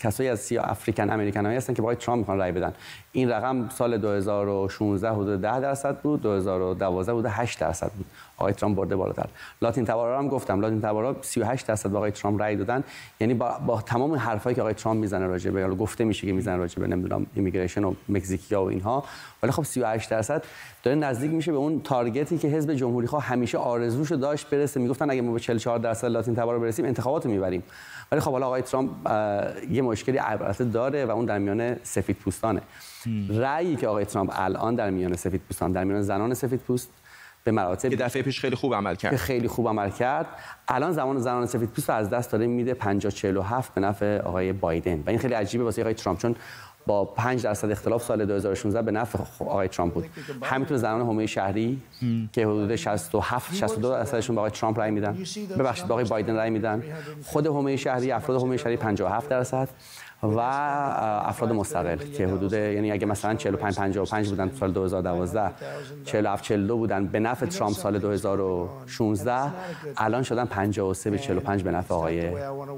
کسایی 0.00 0.28
از 0.28 0.40
سیاه 0.40 0.70
African 0.70 1.10
American 1.10 1.44
هایی 1.44 1.56
هستن 1.56 1.74
که 1.74 1.82
با 1.82 1.94
ترامپ 1.94 2.18
می‌خوان 2.18 2.38
رای 2.38 2.52
بدن. 2.52 2.72
این 3.12 3.30
رقم 3.30 3.68
سال 3.68 3.98
2016 3.98 5.10
حدود 5.10 5.40
10 5.40 5.60
درصد 5.60 5.96
بود 5.96 6.22
2012 6.22 7.12
حدود 7.12 7.26
8 7.28 7.60
درصد 7.60 7.90
بود. 7.90 8.06
آقای 8.42 8.54
ترامپ 8.54 8.76
برده 8.76 8.96
بالاتر. 8.96 9.26
لاتین 9.62 9.84
تبارا 9.84 10.18
هم 10.18 10.28
گفتم. 10.28 10.60
لاتین 10.60 10.80
تبارا 10.80 11.16
38 11.20 11.66
درصد 11.66 11.94
آقای 11.94 12.10
ترامپ 12.10 12.40
رای 12.40 12.56
دادن. 12.56 12.84
یعنی 13.20 13.34
با, 13.34 13.58
با 13.66 13.80
تمام 13.80 14.14
حرفایی 14.14 14.56
که 14.56 14.62
آقای 14.62 14.74
ترامپ 14.74 15.00
می‌زنه 15.00 15.26
راجع 15.26 15.50
به 15.50 15.68
گفته 15.68 16.04
میشه 16.04 16.26
که 16.26 16.32
می‌زنه 16.32 16.56
راجع 16.56 16.80
به 16.80 16.86
نمی‌دونم 16.86 17.26
immigration 17.34 17.84
و 17.84 17.94
مکزیکیا 18.08 18.62
و 18.64 18.68
اینها. 18.68 19.04
ولی 19.42 19.52
خب 19.52 19.62
38 19.62 20.10
درصد 20.10 20.44
داره 20.82 20.96
نزدیک 20.98 21.30
میشه 21.30 21.52
به 21.52 21.58
اون 21.58 21.80
تارگتی 21.80 22.38
که 22.38 22.48
حزب 22.48 22.74
جمهوری 22.74 23.06
خواه 23.06 23.24
همیشه 23.24 23.58
آرزوشو 23.58 24.16
داشت 24.16 24.50
برسه. 24.50 24.80
می‌گفتن 24.80 25.10
اگه 25.10 25.22
ما 25.22 25.32
به 25.32 25.40
44 25.40 25.78
درصد 25.78 26.06
لاتین 26.06 26.34
تبارا 26.34 26.58
برسیم 26.58 26.84
انتخابات 26.84 27.26
می‌بریم. 27.26 27.62
ولی 28.12 28.20
خب 28.20 28.30
حالا 28.32 28.46
آقای 28.46 28.62
ترامپ 28.62 28.90
یه 29.70 29.82
مشکلی 29.82 30.18
البته 30.18 30.64
داره 30.64 31.04
و 31.04 31.10
اون 31.10 31.24
در 31.24 31.38
میان 31.38 31.76
سفید 31.82 32.16
پوستانه. 32.16 32.62
رأیی 33.28 33.76
که 33.76 33.88
آقای 33.88 34.04
ترامپ 34.04 34.30
الان 34.34 34.74
در 34.74 34.90
میان 34.90 35.16
سفید 35.16 35.40
پوستان 35.48 35.72
در 35.72 35.84
میان 35.84 36.02
زنان 36.02 36.34
سفید 36.34 36.60
پوست 36.60 36.90
به 37.44 37.50
مراتب 37.50 37.88
که 37.88 37.96
دفعه 37.96 38.22
پیش 38.22 38.40
خیلی 38.40 38.56
خوب 38.56 38.74
عمل 38.74 38.94
کرد. 38.94 39.16
خیلی 39.16 39.48
خوب 39.48 39.68
عمل 39.68 39.90
کرد. 39.90 40.26
الان 40.68 40.92
زمان 40.92 41.18
زنان 41.18 41.46
سفید 41.46 41.68
پوست 41.68 41.90
از 41.90 42.10
دست 42.10 42.32
داره 42.32 42.46
میده 42.46 42.74
50 42.74 43.12
47 43.12 43.74
به 43.74 43.80
نفع 43.80 44.18
آقای 44.18 44.52
بایدن. 44.52 45.02
و 45.06 45.10
این 45.10 45.18
خیلی 45.18 45.34
عجیبه 45.34 45.64
واسه 45.64 45.82
آقای 45.82 45.94
ترامپ 45.94 46.18
چون 46.18 46.36
با 46.86 47.04
5 47.04 47.42
درصد 47.42 47.70
اختلاف 47.70 48.02
سال 48.02 48.24
2016 48.26 48.82
به 48.82 48.90
نفع 48.90 49.18
آقای 49.38 49.68
ترامپ 49.68 49.94
بود. 49.94 50.04
همینطور 50.42 50.76
زنان 50.76 51.00
حومه 51.00 51.26
شهری 51.26 51.82
که 52.32 52.46
حدود 52.46 52.76
67 52.76 53.54
62 53.54 53.90
درصدشون 53.90 54.36
به 54.36 54.40
آقای 54.40 54.50
ترامپ 54.50 54.78
رای 54.78 54.90
میدن. 54.90 55.18
ببخشید 55.58 55.86
به 55.86 55.92
آقای 55.92 56.04
بایدن 56.04 56.36
رای 56.36 56.50
میدن. 56.50 56.82
خود 57.24 57.46
حومه 57.46 57.76
شهری 57.76 58.12
افراد 58.12 58.40
حومه 58.40 58.56
شهری 58.56 58.76
57 58.76 59.28
درصد. 59.28 59.68
و 60.22 60.38
افراد 61.24 61.52
مستقل 61.52 61.96
که 61.96 62.26
حدود 62.26 62.52
یعنی 62.52 62.92
اگه 62.92 63.06
مثلا 63.06 63.34
45 63.34 63.74
55 63.74 64.28
بودن 64.28 64.50
سال 64.60 64.72
2012 64.72 65.50
47 66.04 66.44
42 66.44 66.76
بودن 66.76 67.06
به 67.06 67.20
نفع 67.20 67.46
ترامپ 67.46 67.74
سال 67.74 67.98
2016 67.98 69.52
الان 69.96 70.22
شدن 70.22 70.44
53 70.44 71.10
به 71.10 71.18
45 71.18 71.62
به 71.62 71.70
نفع 71.70 71.94
آقای 71.94 72.30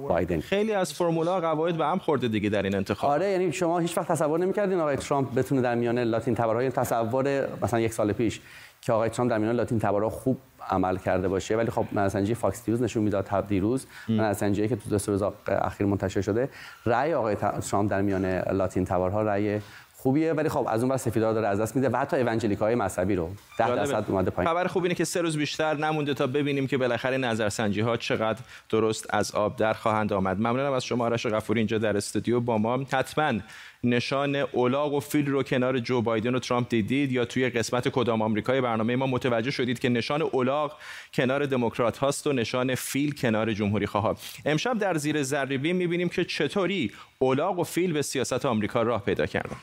بایدن. 0.08 0.40
خیلی 0.40 0.72
از 0.72 0.92
فرمولا 0.92 1.40
قواعد 1.40 1.76
به 1.76 1.86
هم 1.86 1.98
خورده 1.98 2.28
دیگه 2.28 2.48
در 2.48 2.62
این 2.62 2.74
انتخاب. 2.74 3.10
آره 3.10 3.30
یعنی 3.30 3.52
شما 3.52 3.78
هیچ 3.78 3.98
وقت 3.98 4.08
تصور 4.08 4.38
نمی‌کردین 4.40 4.80
آقای 4.80 4.96
ترامپ 4.96 5.34
بتونه 5.34 5.60
در 5.60 5.74
میان 5.74 5.98
لاتین 5.98 6.34
تبارها 6.34 6.70
تصور 6.70 7.48
مثلا 7.62 7.80
یک 7.80 7.92
سال 7.92 8.12
پیش 8.12 8.40
که 8.80 8.92
آقای 8.92 9.08
ترامپ 9.08 9.30
در 9.30 9.38
میان 9.38 9.54
لاتین 9.54 9.78
تبارها 9.78 10.10
خوب 10.10 10.38
عمل 10.70 10.96
کرده 10.96 11.28
باشه. 11.28 11.56
ولی 11.56 11.70
خب 11.70 11.86
نظرسنجی 11.92 12.34
فاکس 12.34 12.68
نیوز 12.68 12.82
نشون 12.82 13.02
می‌داد 13.02 13.46
دیروز. 13.46 13.86
نظرسنجی 14.08 14.68
که 14.68 14.76
تو 14.76 14.90
دو 14.90 14.98
روز 15.06 15.22
اخیر 15.48 15.86
منتشر 15.86 16.20
شده 16.20 16.48
رأی 16.86 17.14
آقای 17.14 17.34
ترامپ 17.34 17.90
در 17.90 18.02
میان 18.02 18.38
لاتین 18.38 18.84
تبارها 18.84 19.22
رأی 19.22 19.60
خوبیه 20.04 20.32
ولی 20.32 20.48
خب 20.48 20.66
از 20.68 20.80
اون 20.80 20.88
ور 20.88 20.96
سفیدا 20.96 21.32
داره 21.32 21.48
از 21.48 21.60
دست 21.60 21.76
میده 21.76 21.88
و 21.88 21.96
حتی 21.96 22.54
های 22.60 22.74
مذهبی 22.74 23.14
رو 23.14 23.30
10 23.58 23.76
درصد 23.76 24.04
اومده 24.08 24.30
پایین. 24.30 24.50
خبر 24.50 24.66
خوب 24.66 24.82
اینه 24.82 24.94
که 24.94 25.04
سه 25.04 25.20
روز 25.20 25.36
بیشتر 25.36 25.74
نمونده 25.74 26.14
تا 26.14 26.26
ببینیم 26.26 26.66
که 26.66 26.78
بالاخره 26.78 27.16
نظرسنجی 27.16 27.80
ها 27.80 27.96
چقدر 27.96 28.40
درست 28.70 29.06
از 29.10 29.32
آب 29.32 29.56
در 29.56 29.72
خواهند 29.72 30.12
آمد. 30.12 30.36
ممنونم 30.38 30.72
از 30.72 30.84
شما 30.84 31.04
آرش 31.04 31.26
غفوری 31.26 31.60
اینجا 31.60 31.78
در 31.78 31.96
استودیو 31.96 32.40
با 32.40 32.58
ما. 32.58 32.84
حتما 32.92 33.32
نشان 33.84 34.36
اولاغ 34.36 34.94
و 34.94 35.00
فیل 35.00 35.26
رو 35.26 35.42
کنار 35.42 35.78
جو 35.78 36.02
بایدن 36.02 36.34
و 36.34 36.38
ترامپ 36.38 36.68
دیدید 36.68 37.12
یا 37.12 37.24
توی 37.24 37.50
قسمت 37.50 37.88
کدام 37.88 38.22
آمریکای 38.22 38.60
برنامه 38.60 38.96
ما 38.96 39.06
متوجه 39.06 39.50
شدید 39.50 39.78
که 39.78 39.88
نشان 39.88 40.22
اولاغ 40.22 40.72
کنار 41.14 41.46
دموکرات 41.46 41.98
هاست 41.98 42.26
و 42.26 42.32
نشان 42.32 42.74
فیل 42.74 43.14
کنار 43.14 43.52
جمهوری 43.52 43.86
خواه 43.86 44.16
امشب 44.46 44.78
در 44.78 44.96
زیر 44.96 45.22
ذره 45.22 45.58
می‌بینیم 45.58 46.08
که 46.08 46.24
چطوری 46.24 46.92
اولاغ 47.18 47.58
و 47.58 47.64
فیل 47.64 47.92
به 47.92 48.02
سیاست 48.02 48.46
آمریکا 48.46 48.82
راه 48.82 49.04
پیدا 49.04 49.26
کردن. 49.26 49.56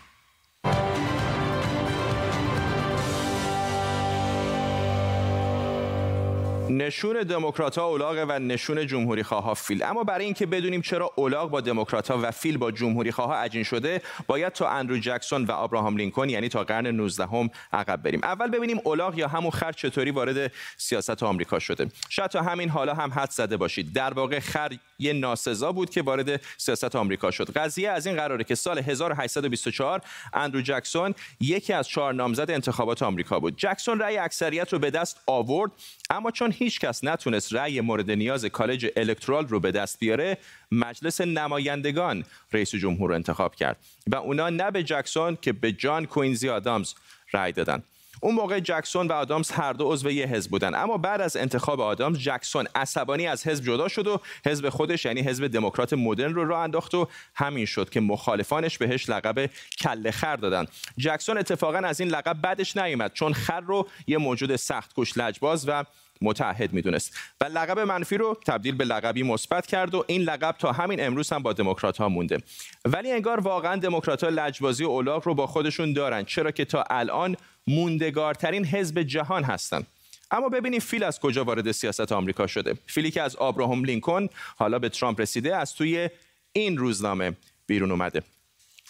نشون 6.72 7.24
دموکرات 7.24 7.78
ها 7.78 7.86
اولاغ 7.86 8.26
و 8.30 8.40
نشون 8.40 8.88
جمهوری 8.88 9.24
خواه 9.24 9.54
فیل. 9.54 9.84
اما 9.84 10.04
برای 10.04 10.26
اینکه 10.26 10.46
بدونیم 10.46 10.82
چرا 10.82 11.14
اولاغ 11.16 11.50
با 11.50 11.62
دموکرات 11.62 12.12
ها 12.12 12.20
و 12.22 12.32
فیل 12.32 12.58
با 12.58 12.72
جمهوری 12.72 13.12
خواه 13.12 13.36
عجین 13.36 13.64
شده 13.64 14.02
باید 14.28 14.54
تا 14.54 14.70
اندرو 14.70 14.98
جکسون 14.98 15.46
و 15.46 15.52
ابراهام 15.52 15.98
لینکن 15.98 16.30
یعنی 16.30 16.50
تا 16.50 16.64
قرن 16.64 16.88
19 16.88 17.26
هم 17.26 17.50
عقب 17.74 18.04
بریم. 18.04 18.20
اول 18.24 18.50
ببینیم 18.50 18.82
اولاغ 18.84 19.18
یا 19.18 19.28
همون 19.28 19.52
خر 19.52 19.72
چطوری 19.72 20.12
وارد 20.12 20.52
سیاست 20.78 21.24
آمریکا 21.24 21.60
شده. 21.60 21.88
شاید 22.10 22.32
تا 22.32 22.42
همین 22.42 22.70
حالا 22.70 22.94
هم 22.94 23.12
حد 23.14 23.32
زده 23.32 23.58
باشید. 23.58 23.94
در 23.94 24.14
واقع 24.14 24.40
خر 24.40 24.72
یه 25.00 25.14
ناسزا 25.14 25.72
بود 25.72 25.90
که 25.90 26.02
وارد 26.02 26.42
سیاست 26.58 26.96
آمریکا 26.96 27.32
شد. 27.32 27.52
قضیه 27.52 27.90
از 27.90 28.08
این 28.08 28.16
قراره 28.16 28.44
که 28.44 28.56
سال 28.56 28.80
1824 28.80 30.02
اندرو 30.34 30.62
جکسون 30.62 31.16
یکی 31.40 31.74
از 31.74 31.88
چهار 31.88 32.14
نامزد 32.14 32.52
انتخابات 32.52 33.04
آمریکا 33.04 33.40
بود. 33.40 33.54
جکسون 33.58 34.00
رأی 34.00 34.18
اکثریت 34.18 34.74
رو 34.74 34.80
به 34.80 34.92
دست 34.92 35.22
آورد 35.28 35.72
اما 36.10 36.32
چون 36.32 36.52
هیچ 36.64 36.80
کس 36.80 37.04
نتونست 37.04 37.54
رأی 37.54 37.82
مورد 37.82 38.12
نیاز 38.12 38.46
کالج 38.46 38.88
الکترال 38.96 39.48
رو 39.48 39.60
به 39.60 39.72
دست 39.72 40.00
بیاره 40.00 40.38
مجلس 40.72 41.22
نمایندگان 41.22 42.24
رئیس 42.54 42.76
جمهور 42.76 43.10
رو 43.10 43.16
انتخاب 43.16 43.56
کرد 43.56 43.78
و 44.08 44.16
اونا 44.16 44.50
نه 44.50 44.72
به 44.72 44.84
جکسون 44.84 45.38
که 45.42 45.54
به 45.54 45.72
جان 45.72 46.06
کوینزی 46.06 46.50
آدامز 46.50 46.94
رأی 47.34 47.52
دادن. 47.52 47.84
اون 48.22 48.36
موقع 48.36 48.60
جکسون 48.60 49.08
و 49.08 49.12
آدامز 49.12 49.52
هر 49.52 49.74
دو 49.74 49.92
عضو 49.92 50.12
یه 50.12 50.26
حزب 50.28 50.52
بودن. 50.52 50.76
اما 50.76 50.98
بعد 50.98 51.22
از 51.22 51.38
انتخاب 51.38 51.82
آدامز 51.82 52.20
جکسون 52.20 52.68
عصبانی 52.76 53.28
از 53.28 53.48
حزب 53.48 53.64
جدا 53.64 53.88
شد 53.88 54.08
و 54.08 54.22
حزب 54.46 54.70
خودش 54.70 55.06
یعنی 55.06 55.22
حزب 55.22 55.48
دموکرات 55.48 55.94
مدرن 55.94 56.34
رو 56.34 56.48
راه 56.48 56.60
انداخت 56.60 56.96
و 56.96 57.08
همین 57.36 57.66
شد 57.66 57.90
که 57.90 58.00
مخالفانش 58.00 58.78
بهش 58.78 59.10
لقب 59.10 59.50
کله 59.80 60.12
خر 60.12 60.36
دادن. 60.36 60.66
جکسون 60.98 61.38
اتفاقا 61.38 61.78
از 61.78 62.00
این 62.00 62.10
لقب 62.10 62.42
بعدش 62.42 62.78
نیومد 62.78 63.14
چون 63.14 63.34
خر 63.34 63.60
رو 63.60 63.88
یه 64.08 64.18
موجود 64.18 64.56
سخت 64.56 64.92
کش 64.98 65.18
لجباز 65.18 65.70
و 65.70 65.86
متحد 66.22 66.74
می‌دونست. 66.74 67.18
و 67.42 67.46
لقب 67.46 67.80
منفی 67.80 68.18
رو 68.18 68.38
تبدیل 68.46 68.76
به 68.76 68.86
لقبی 68.86 69.24
مثبت 69.24 69.66
کرد 69.66 69.96
و 69.96 70.04
این 70.08 70.22
لقب 70.22 70.56
تا 70.60 70.72
همین 70.72 71.06
امروز 71.06 71.30
هم 71.30 71.44
با 71.44 71.54
دموکرات 71.54 71.98
ها 71.98 72.10
مونده. 72.10 72.38
ولی 72.86 73.12
انگار 73.12 73.40
واقعا 73.40 73.76
دموکرات 73.76 74.24
ها 74.24 74.30
لجبازی 74.30 74.84
و 74.84 75.02
رو 75.02 75.36
با 75.36 75.48
خودشون 75.48 75.94
دارن 75.94 76.24
چرا 76.24 76.52
که 76.52 76.66
تا 76.66 76.84
الان 76.90 77.38
موندگارترین 77.68 78.66
حزب 78.66 79.02
جهان 79.02 79.44
هستند 79.44 79.88
اما 80.32 80.50
ببینیم 80.50 80.80
فیل 80.80 81.04
از 81.04 81.20
کجا 81.20 81.44
وارد 81.44 81.72
سیاست 81.72 82.12
آمریکا 82.12 82.48
شده. 82.48 82.74
فیلی 82.88 83.12
که 83.12 83.22
از 83.22 83.36
آبراهام 83.36 83.84
لینکن 83.84 84.28
حالا 84.58 84.80
به 84.80 84.90
ترامپ 84.90 85.22
رسیده 85.22 85.56
از 85.56 85.76
توی 85.76 86.10
این 86.54 86.78
روزنامه 86.78 87.34
بیرون 87.68 87.92
اومده. 87.92 88.24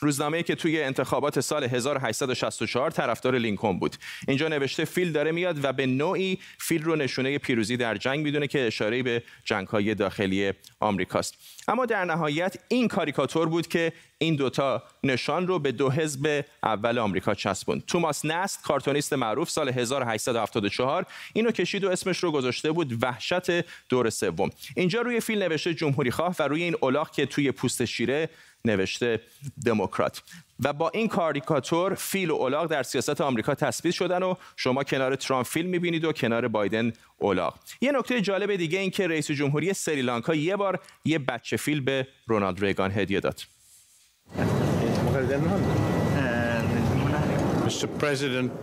روزنامه 0.03 0.43
که 0.43 0.55
توی 0.55 0.83
انتخابات 0.83 1.39
سال 1.39 1.63
1864 1.63 2.91
طرفدار 2.91 3.37
لینکن 3.37 3.79
بود. 3.79 3.95
اینجا 4.27 4.47
نوشته 4.47 4.85
فیل 4.85 5.11
داره 5.11 5.31
میاد 5.31 5.65
و 5.65 5.73
به 5.73 5.85
نوعی 5.85 6.39
فیل 6.57 6.83
رو 6.83 6.95
نشونه 6.95 7.37
پیروزی 7.37 7.77
در 7.77 7.95
جنگ 7.95 8.19
می‌دونه 8.19 8.47
که 8.47 8.67
اشاره 8.67 9.03
به 9.03 9.23
جنگ‌های 9.45 9.95
داخلی 9.95 10.53
آمریکاست. 10.79 11.35
اما 11.67 11.85
در 11.85 12.05
نهایت 12.05 12.55
این 12.67 12.87
کاریکاتور 12.87 13.49
بود 13.49 13.67
که 13.67 13.93
این 14.17 14.35
دوتا 14.35 14.83
نشان 15.03 15.47
رو 15.47 15.59
به 15.59 15.71
دو 15.71 15.89
حزب 15.89 16.45
اول 16.63 16.99
آمریکا 16.99 17.33
چسبوند. 17.33 17.85
توماس 17.85 18.25
نست 18.25 18.63
کارتونیست 18.63 19.13
معروف 19.13 19.49
سال 19.49 19.69
1874 19.69 21.05
اینو 21.33 21.51
کشید 21.51 21.83
و 21.83 21.89
اسمش 21.89 22.17
رو 22.17 22.31
گذاشته 22.31 22.71
بود 22.71 23.03
وحشت 23.03 23.65
دور 23.89 24.09
سوم. 24.09 24.49
اینجا 24.75 25.01
روی 25.01 25.19
فیل 25.19 25.43
نوشته 25.43 25.73
جمهوری 25.73 26.11
خواه 26.11 26.35
و 26.39 26.43
روی 26.43 26.63
این 26.63 26.75
الاغ 26.83 27.11
که 27.11 27.25
توی 27.25 27.51
پوست 27.51 27.85
شیره 27.85 28.29
نوشته 28.65 29.19
دموکرات. 29.65 30.21
و 30.63 30.73
با 30.73 30.89
این 30.89 31.07
کاریکاتور 31.07 31.95
فیل 31.95 32.31
و 32.31 32.35
اولاغ 32.35 32.67
در 32.67 32.83
سیاست 32.83 33.21
آمریکا 33.21 33.55
تثبیت 33.55 33.95
شدن 33.95 34.23
و 34.23 34.35
شما 34.55 34.83
کنار 34.83 35.15
ترامپ 35.15 35.45
فیل 35.45 35.65
می‌بینید 35.65 36.05
و 36.05 36.11
کنار 36.11 36.47
بایدن 36.47 36.93
اولاغ. 37.17 37.55
یه 37.81 37.91
نکته 37.91 38.21
جالب 38.21 38.55
دیگه 38.55 38.79
این 38.79 38.89
که 38.89 39.07
رئیس 39.07 39.31
جمهوری 39.31 39.73
سریلانکا 39.73 40.35
یه 40.35 40.55
بار 40.55 40.79
یه 41.05 41.19
بچه 41.19 41.57
فیل 41.57 41.81
به 41.81 42.07
رونالد 42.27 42.65
ریگان 42.65 42.91
هدیه 42.91 43.19
داد. 43.19 43.41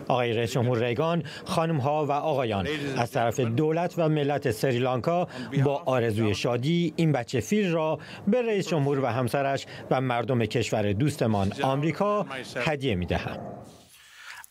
آقای 0.08 0.32
رئیس 0.32 0.52
جمهور 0.52 0.84
ریگان 0.84 1.22
خانم 1.44 1.76
ها 1.76 2.06
و 2.06 2.12
آقایان. 2.12 2.68
از 2.96 3.10
طرف 3.10 3.40
دولت 3.40 3.94
و 3.96 4.08
ملت 4.08 4.50
سریلانکا 4.50 5.28
با 5.64 5.82
آرزوی 5.86 6.34
شادی 6.34 6.92
این 6.96 7.12
بچه 7.12 7.40
فیل 7.40 7.72
را 7.72 7.98
به 8.26 8.42
رئیس 8.42 8.68
جمهور 8.68 9.00
و 9.00 9.06
همسرش 9.06 9.66
و 9.90 10.00
مردم 10.00 10.44
کشور 10.44 10.92
دوستمان 10.92 11.52
آمریکا 11.62 12.26
هدیه 12.56 12.94
می 12.94 13.06
دهم. 13.06 13.38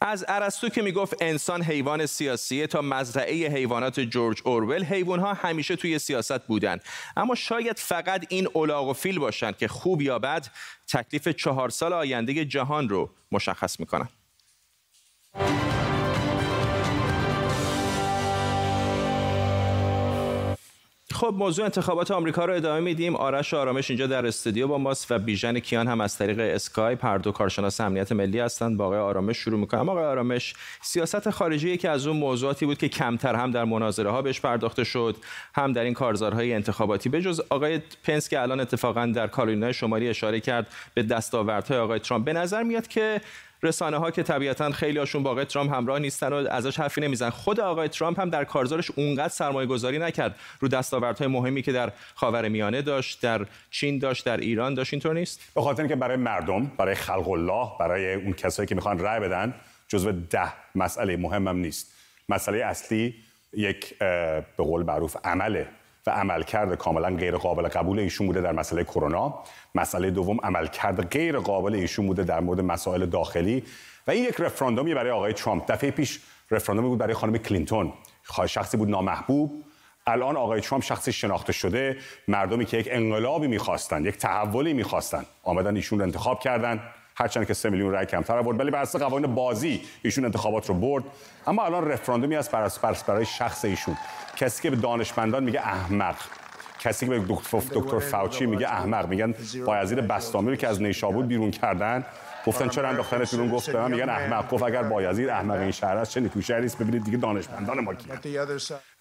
از 0.02 0.26
ارسطو 0.28 0.70
که 0.70 0.82
می‌گفت 0.82 1.16
انسان 1.22 1.64
حیوان 1.64 2.06
سیاسیه 2.06 2.68
تا 2.68 2.82
مزرعه 2.82 3.48
حیوانات 3.48 4.00
جورج 4.00 4.42
اورول 4.46 4.84
حیوانها 4.84 5.34
همیشه 5.34 5.76
توی 5.76 6.00
سیاست 6.00 6.48
بودن. 6.48 6.80
اما 7.18 7.36
شاید 7.36 7.80
فقط 7.80 8.26
این 8.30 8.48
اولاغ 8.54 8.88
و 8.88 8.94
فیل 8.94 9.20
باشن 9.20 9.52
که 9.52 9.68
خوب 9.68 10.02
یا 10.02 10.20
بد 10.20 10.48
تکلیف 10.88 11.28
چهار 11.28 11.70
سال 11.70 11.94
آینده 11.94 12.46
جهان 12.46 12.90
رو 12.90 13.10
مشخص 13.32 13.80
می‌کنن. 13.80 14.10
خب 21.18 21.34
موضوع 21.38 21.66
انتخابات 21.66 22.12
آمریکا 22.12 22.46
رو 22.46 22.54
ادامه 22.54 22.80
میدیم. 22.80 23.16
آرش 23.16 23.54
آرامش 23.54 23.90
اینجا 23.90 24.08
در 24.08 24.26
استودیو 24.26 24.68
با 24.68 24.78
ماست 24.78 25.12
و 25.12 25.20
بیژن 25.20 25.60
کیان 25.60 25.88
هم 25.88 26.02
از 26.02 26.18
طریق 26.18 26.40
اسکایپ. 26.40 27.06
هر 27.06 27.18
دو 27.18 27.32
کارشناس 27.32 27.82
امنیت 27.82 28.12
ملی 28.12 28.40
هستند. 28.40 28.78
با 28.78 28.86
آقای 28.86 29.00
آرامش 29.00 29.38
شروع 29.38 29.60
می‌کنم. 29.60 29.90
آقای 29.90 30.06
آرامش 30.06 30.54
سیاست 30.82 31.30
خارجی 31.30 31.78
که 31.78 31.90
از 31.90 32.08
اون 32.08 32.18
موضوعاتی 32.18 32.66
بود 32.66 32.78
که 32.78 32.90
کمتر 32.90 33.36
هم 33.36 33.52
در 33.52 33.64
مناظره 33.64 34.10
ها 34.10 34.22
بهش 34.22 34.42
پرداخته 34.42 34.84
شد 34.84 35.16
هم 35.56 35.74
در 35.74 35.84
این 35.84 35.94
کارزارهای 35.94 36.54
انتخاباتی. 36.54 37.10
بجز 37.10 37.42
آقای 37.50 37.82
پنس 38.04 38.30
که 38.30 38.42
الان 38.42 38.60
اتفاقا 38.60 39.06
در 39.06 39.28
کارولینای 39.28 39.74
شمالی 39.74 40.10
اشاره 40.10 40.40
کرد 40.40 40.68
به 40.94 41.04
دستاوردهای 41.04 41.80
آقای 41.80 42.00
ترامپ. 42.00 42.26
به 42.26 42.34
نظر 42.34 42.64
میاد 42.64 42.88
که 42.88 43.22
رسانه 43.64 43.98
ها 43.98 44.12
که 44.12 44.24
طبیعتا 44.24 44.72
خیلی 44.72 45.00
هاشون 45.00 45.24
با 45.24 45.32
آقای 45.32 45.46
ترامپ 45.46 45.74
همراه 45.74 46.00
نیستن 46.00 46.34
و 46.34 46.48
ازش 46.50 46.80
حرفی 46.80 47.02
نمیزن 47.02 47.30
خود 47.30 47.60
آقای 47.60 47.88
ترامپ 47.88 48.20
هم 48.20 48.30
در 48.30 48.44
کارزارش 48.44 48.92
اونقدر 48.96 49.28
سرمایه 49.28 49.68
گذاری 49.68 50.00
نکرد. 50.00 50.36
رو 50.60 50.68
دستاوردهای 50.68 51.28
مهمی 51.28 51.62
که 51.62 51.72
در 51.72 51.92
خاور 52.16 52.48
میانه 52.48 52.82
داشت 52.82 53.22
در 53.22 53.46
چین 53.72 54.00
داشت 54.00 54.26
در 54.26 54.38
ایران 54.38 54.74
داشت 54.74 54.94
اینطور 54.94 55.14
نیست؟ 55.14 55.42
به 55.56 55.62
خاطر 55.62 55.82
اینکه 55.82 55.96
برای 55.96 56.18
مردم 56.18 56.72
برای 56.78 56.96
خلق 56.96 57.30
الله 57.30 57.72
برای 57.80 58.14
اون 58.14 58.34
کسایی 58.34 58.68
که 58.68 58.76
می‌خوان 58.76 59.00
رأی 59.00 59.20
بدن 59.20 59.54
جزو 59.88 60.12
ده 60.12 60.54
مسئله 60.76 61.18
مهمم 61.18 61.58
نیست. 61.58 61.94
مسئله 62.30 62.66
اصلی 62.66 63.16
یک 63.54 64.00
به 64.00 64.44
قول 64.58 64.84
معروف 64.84 65.18
عمله. 65.24 65.68
و 66.08 66.10
عملکرد 66.10 66.76
کاملا 66.76 67.10
غیر 67.10 67.38
قابل 67.38 67.68
قبول 67.68 68.00
ایشون 68.00 68.28
بوده 68.28 68.42
در 68.42 68.52
مسئله 68.52 68.84
کرونا. 68.84 69.44
مسئله 69.76 70.12
دوم 70.12 70.38
عملکرد 70.44 71.10
غیر 71.10 71.40
قابل 71.40 71.76
ایشون 71.76 72.08
بوده 72.08 72.24
در 72.24 72.40
مورد 72.40 72.62
مسائل 72.62 73.06
داخلی. 73.06 73.64
و 74.08 74.12
این 74.12 74.24
یک 74.24 74.36
رفراندومی 74.40 74.94
برای 74.94 75.12
آقای 75.12 75.34
ترامپ. 75.34 75.72
دفعه 75.72 75.92
پیش 75.92 76.20
رفراندومی 76.52 76.90
بود 76.90 76.98
برای 76.98 77.14
خانم 77.14 77.38
کلینتون. 77.38 77.94
شخصی 78.48 78.78
بود 78.78 78.90
نامحبوب. 78.90 79.64
الان 80.08 80.38
آقای 80.38 80.62
ترامپ 80.62 80.84
شخصی 80.84 81.12
شناخته 81.12 81.54
شده. 81.54 81.98
مردمی 82.28 82.66
که 82.66 82.78
یک 82.78 82.88
انقلابی 82.92 83.48
می‌خواستن 83.48 84.06
یک 84.06 84.18
تحولی 84.18 84.74
می‌خواستن 84.74 85.26
آمدن 85.44 85.76
ایشون 85.76 86.00
رو 86.00 86.06
انتخاب 86.06 86.40
کردن. 86.40 86.82
هرچند 87.20 87.48
که 87.48 87.54
سه 87.54 87.70
میلیون 87.70 87.92
رای 87.92 88.06
کمتر 88.06 88.38
آورد 88.38 88.60
ولی 88.60 88.72
بر 88.72 88.82
اساس 88.82 89.02
قوانین 89.02 89.36
بازی 89.36 89.82
ایشون 90.04 90.26
انتخابات 90.26 90.70
رو 90.70 90.74
برد. 90.76 91.04
اما 91.48 91.66
الان 91.66 91.88
رفراندومی 91.88 92.36
است 92.36 92.52
برای 93.08 93.26
شخص 93.26 93.66
ایشون. 93.66 93.98
کسی 94.36 94.64
که 94.64 94.70
به 94.70 94.76
دانشمندان 94.76 95.44
میگه 95.44 95.60
احمق 95.60 96.16
کسی 96.80 97.06
که 97.08 97.20
به 97.20 97.26
دکتر 97.74 98.00
فاوچی 98.00 98.46
میگه 98.46 98.68
احمق. 98.68 99.08
میگن 99.08 99.36
بایزید 99.66 100.00
بستامی 100.00 100.50
رو 100.50 100.56
که 100.56 100.68
از 100.68 100.82
نیشابور 100.82 101.26
بیرون 101.26 101.52
کردن. 101.52 102.06
گفتن 102.46 102.70
چرا 102.70 102.90
انداختن 102.90 103.24
بیرون؟ 103.32 103.50
گفت 103.50 103.70
به 103.70 103.82
من 103.82 103.92
میگن 103.92 104.10
احمق. 104.10 104.50
گفت 104.50 104.64
اگر 104.64 104.84
بایزید 104.84 105.30
احمق 105.30 105.60
این 105.60 105.72
شهر 105.72 105.98
است 105.98 106.12
چه 106.12 106.20
نیکو 106.20 106.42
شهری 106.42 106.66
است 106.66 106.78
ببینید 106.78 107.04
دیگه 107.04 107.18
دانشمندان 107.18 107.80
ما 107.80 107.94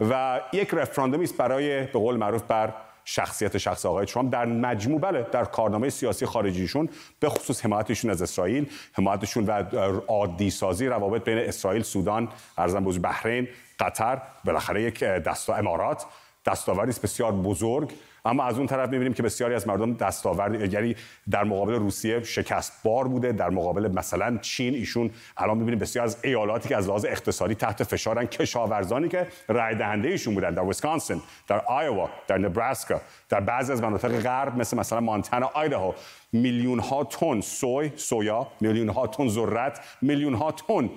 و 0.01 0.41
یک 0.53 0.71
رفراندومی 0.73 1.25
است 1.25 1.37
برای 1.37 1.83
به 1.83 1.93
قول 1.93 2.17
معروف 2.17 2.43
بر 2.43 2.73
شخصیت 3.09 3.59
شخص 3.59 3.87
آقای 3.87 4.07
ترامپ 4.07 4.33
در 4.33 4.45
مجموع 4.45 5.01
بله 5.01 5.27
در 5.33 5.45
کارنامه 5.45 5.91
سیاسی 5.91 6.27
خارجیشون 6.27 6.89
به 7.21 7.29
خصوص 7.29 7.65
حمایتشون 7.65 8.11
از 8.11 8.23
اسرائیل 8.23 8.71
حمایتشون 8.93 9.45
و 9.47 9.63
عادی 10.09 10.51
سازی 10.51 10.87
روابط 10.87 11.25
بین 11.25 11.39
اسرائیل 11.39 11.83
سودان 11.83 12.29
ارزم 12.59 12.85
بزرگ 12.85 13.03
بحرین 13.03 13.49
قطر 13.81 14.23
بالاخره 14.45 14.83
یک 14.83 15.05
دست 15.05 15.51
امارات 15.51 16.07
دستاوردی 16.47 16.91
است 16.91 17.03
بسیار 17.03 17.33
بزرگ. 17.33 17.93
اما 18.27 18.45
از 18.45 18.59
اون 18.59 18.67
طرف 18.67 18.91
می‌بینیم 18.91 19.15
که 19.15 19.23
بسیاری 19.23 19.55
از 19.55 19.69
مردم 19.69 19.95
دستاورد 19.95 20.73
یعنی 20.73 20.97
در 21.31 21.45
مقابل 21.45 21.75
روسیه 21.75 22.23
شکست 22.23 22.73
بار 22.85 23.09
بوده 23.09 23.33
در 23.33 23.51
مقابل 23.51 23.93
مثلا 23.93 24.39
چین 24.43 24.75
ایشون 24.75 25.11
الان 25.37 25.59
می‌بینیم 25.59 25.79
بسیار 25.79 26.05
از 26.05 26.19
ایالاتی 26.25 26.69
که 26.69 26.77
از 26.77 26.89
لحاظ 26.89 27.05
اقتصادی 27.05 27.55
تحت 27.55 27.83
فشارن 27.83 28.27
کشاورزانی 28.27 29.09
که 29.09 29.27
رای 29.49 29.75
دهنده 29.75 30.09
ایشون 30.09 30.35
بودن 30.35 30.55
در 30.55 30.63
ویسکانسن 30.63 31.21
در 31.49 31.61
آیوا 31.61 32.11
در 32.27 32.39
نبراسکا 32.39 33.01
در 33.29 33.41
بعضی 33.41 33.73
از 33.73 33.83
مناطق 33.83 34.21
غرب 34.21 34.57
مثل 34.57 34.77
مثلا 34.77 35.01
مانتانا 35.01 35.51
آیداهو 35.55 35.93
میلیون 36.33 36.79
ها 36.79 37.05
تن 37.05 37.41
سوی 37.41 37.93
سویا 37.97 38.47
میلیون 38.61 38.89
ها 38.89 39.07
تن 39.07 39.29
ذرت 39.29 39.81
میلیون 40.03 40.35
ها 40.35 40.53
تن 40.53 40.91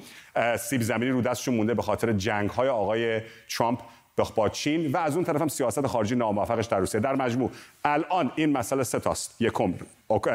سیب 0.57 0.81
زمینی 0.81 1.11
رو 1.11 1.21
دستشون 1.21 1.55
مونده 1.55 1.73
به 1.73 1.81
خاطر 1.81 2.13
جنگ 2.13 2.49
های 2.49 2.69
آقای 2.69 3.21
ترامپ. 3.49 3.79
با 4.35 4.49
چین 4.49 4.91
و 4.91 4.97
از 4.97 5.15
اون 5.15 5.25
طرف 5.25 5.41
هم 5.41 5.47
سیاست 5.47 5.87
خارجی 5.87 6.15
ناموفقش 6.15 6.65
در 6.65 6.79
روسیه. 6.79 7.01
در 7.01 7.15
مجموع 7.15 7.51
الان 7.83 8.31
این 8.35 8.51
مسئله 8.51 8.83
سه 8.83 8.99
تاست. 8.99 9.35
یکم 9.41 9.73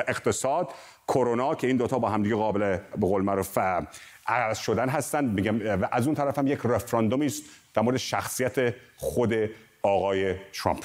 اقتصاد 0.08 0.68
کرونا 1.08 1.54
که 1.54 1.66
این 1.66 1.76
دوتا 1.76 1.98
با 1.98 2.08
همدیگه 2.08 2.36
قابل 2.36 2.58
به 2.76 3.06
قول 3.06 3.22
معروف 3.22 3.58
عرض 4.26 4.58
شدن 4.58 4.88
هستن. 4.88 5.24
میگم 5.24 5.82
و 5.82 5.88
از 5.92 6.06
اون 6.06 6.16
طرف 6.16 6.38
هم 6.38 6.46
یک 6.46 6.58
رفراندومی 6.64 7.26
است 7.26 7.42
در 7.74 7.82
مورد 7.82 7.96
شخصیت 7.96 8.74
خود 8.96 9.34
آقای 9.82 10.34
ترامپ. 10.52 10.84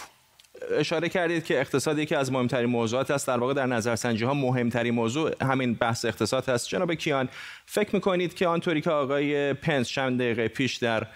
اشاره 0.72 1.10
کردید 1.10 1.44
که 1.44 1.60
اقتصاد 1.60 2.00
یکی 2.00 2.16
از 2.16 2.32
مهمترین 2.32 2.70
موضوعات 2.70 3.12
است. 3.12 3.28
در 3.28 3.38
واقع 3.38 3.54
در 3.54 3.66
نظرسنجی 3.66 4.26
ها 4.26 4.34
مهمترین 4.34 4.94
موضوع 4.94 5.32
همین 5.42 5.74
بحث 5.74 6.06
اقتصاد 6.06 6.50
هست. 6.50 6.68
جناب 6.68 6.94
کیان 6.94 7.30
فکر 7.66 7.96
می‌کنید 7.96 8.34
که 8.34 8.48
آنطوری 8.48 8.82
که 8.82 8.90
آقای 8.92 9.54
پنس 9.54 9.88
چند 9.88 10.20
دقیقه 10.20 10.48
پیش 10.48 10.76
در 10.76 11.08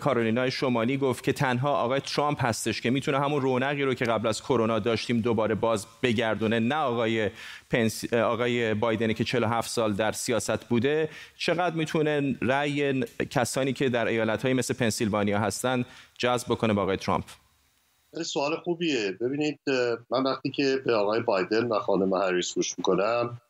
کارولینای 0.00 0.50
شمالی 0.50 0.96
گفت 0.96 1.24
که 1.24 1.32
تنها 1.32 1.76
آقای 1.76 2.00
ترامپ 2.00 2.44
هستش 2.44 2.80
که 2.80 2.90
می‌تونه 2.90 3.20
همون 3.20 3.42
رونقی 3.42 3.82
رو 3.82 3.94
که 3.94 4.04
قبل 4.04 4.26
از 4.26 4.42
کرونا 4.42 4.78
داشتیم 4.78 5.20
دوباره 5.20 5.54
باز 5.54 5.86
بگردونه. 6.02 6.60
نه 6.60 6.74
آقای 6.74 7.30
پنس... 7.70 8.14
آقای 8.14 8.74
بایدنی 8.74 9.14
که 9.14 9.24
47 9.24 9.70
سال 9.70 9.92
در 9.92 10.12
سیاست 10.12 10.64
بوده 10.68 11.08
چقدر 11.36 11.74
می‌تونه 11.76 12.38
رأی 12.42 13.04
کسانی 13.30 13.72
که 13.72 13.88
در 13.88 14.06
ایالت‌های 14.06 14.54
مثل 14.54 14.74
پنسیلوانیا 14.74 15.38
هستن 15.38 15.84
جذب 16.18 16.46
بکنه 16.48 16.72
با 16.72 16.82
آقای 16.82 16.96
ترامپ؟ 16.96 17.24
سوال 18.22 18.56
خوبیه. 18.56 19.12
ببینید 19.20 19.60
من 20.10 20.22
وقتی 20.22 20.50
که 20.50 20.82
به 20.86 20.94
آقای 20.94 21.20
بایدن 21.20 21.66
و 21.66 21.78
خانم 21.78 22.14
هریس 22.14 22.54
گوش 22.54 22.78
می‌کنم 22.78 23.40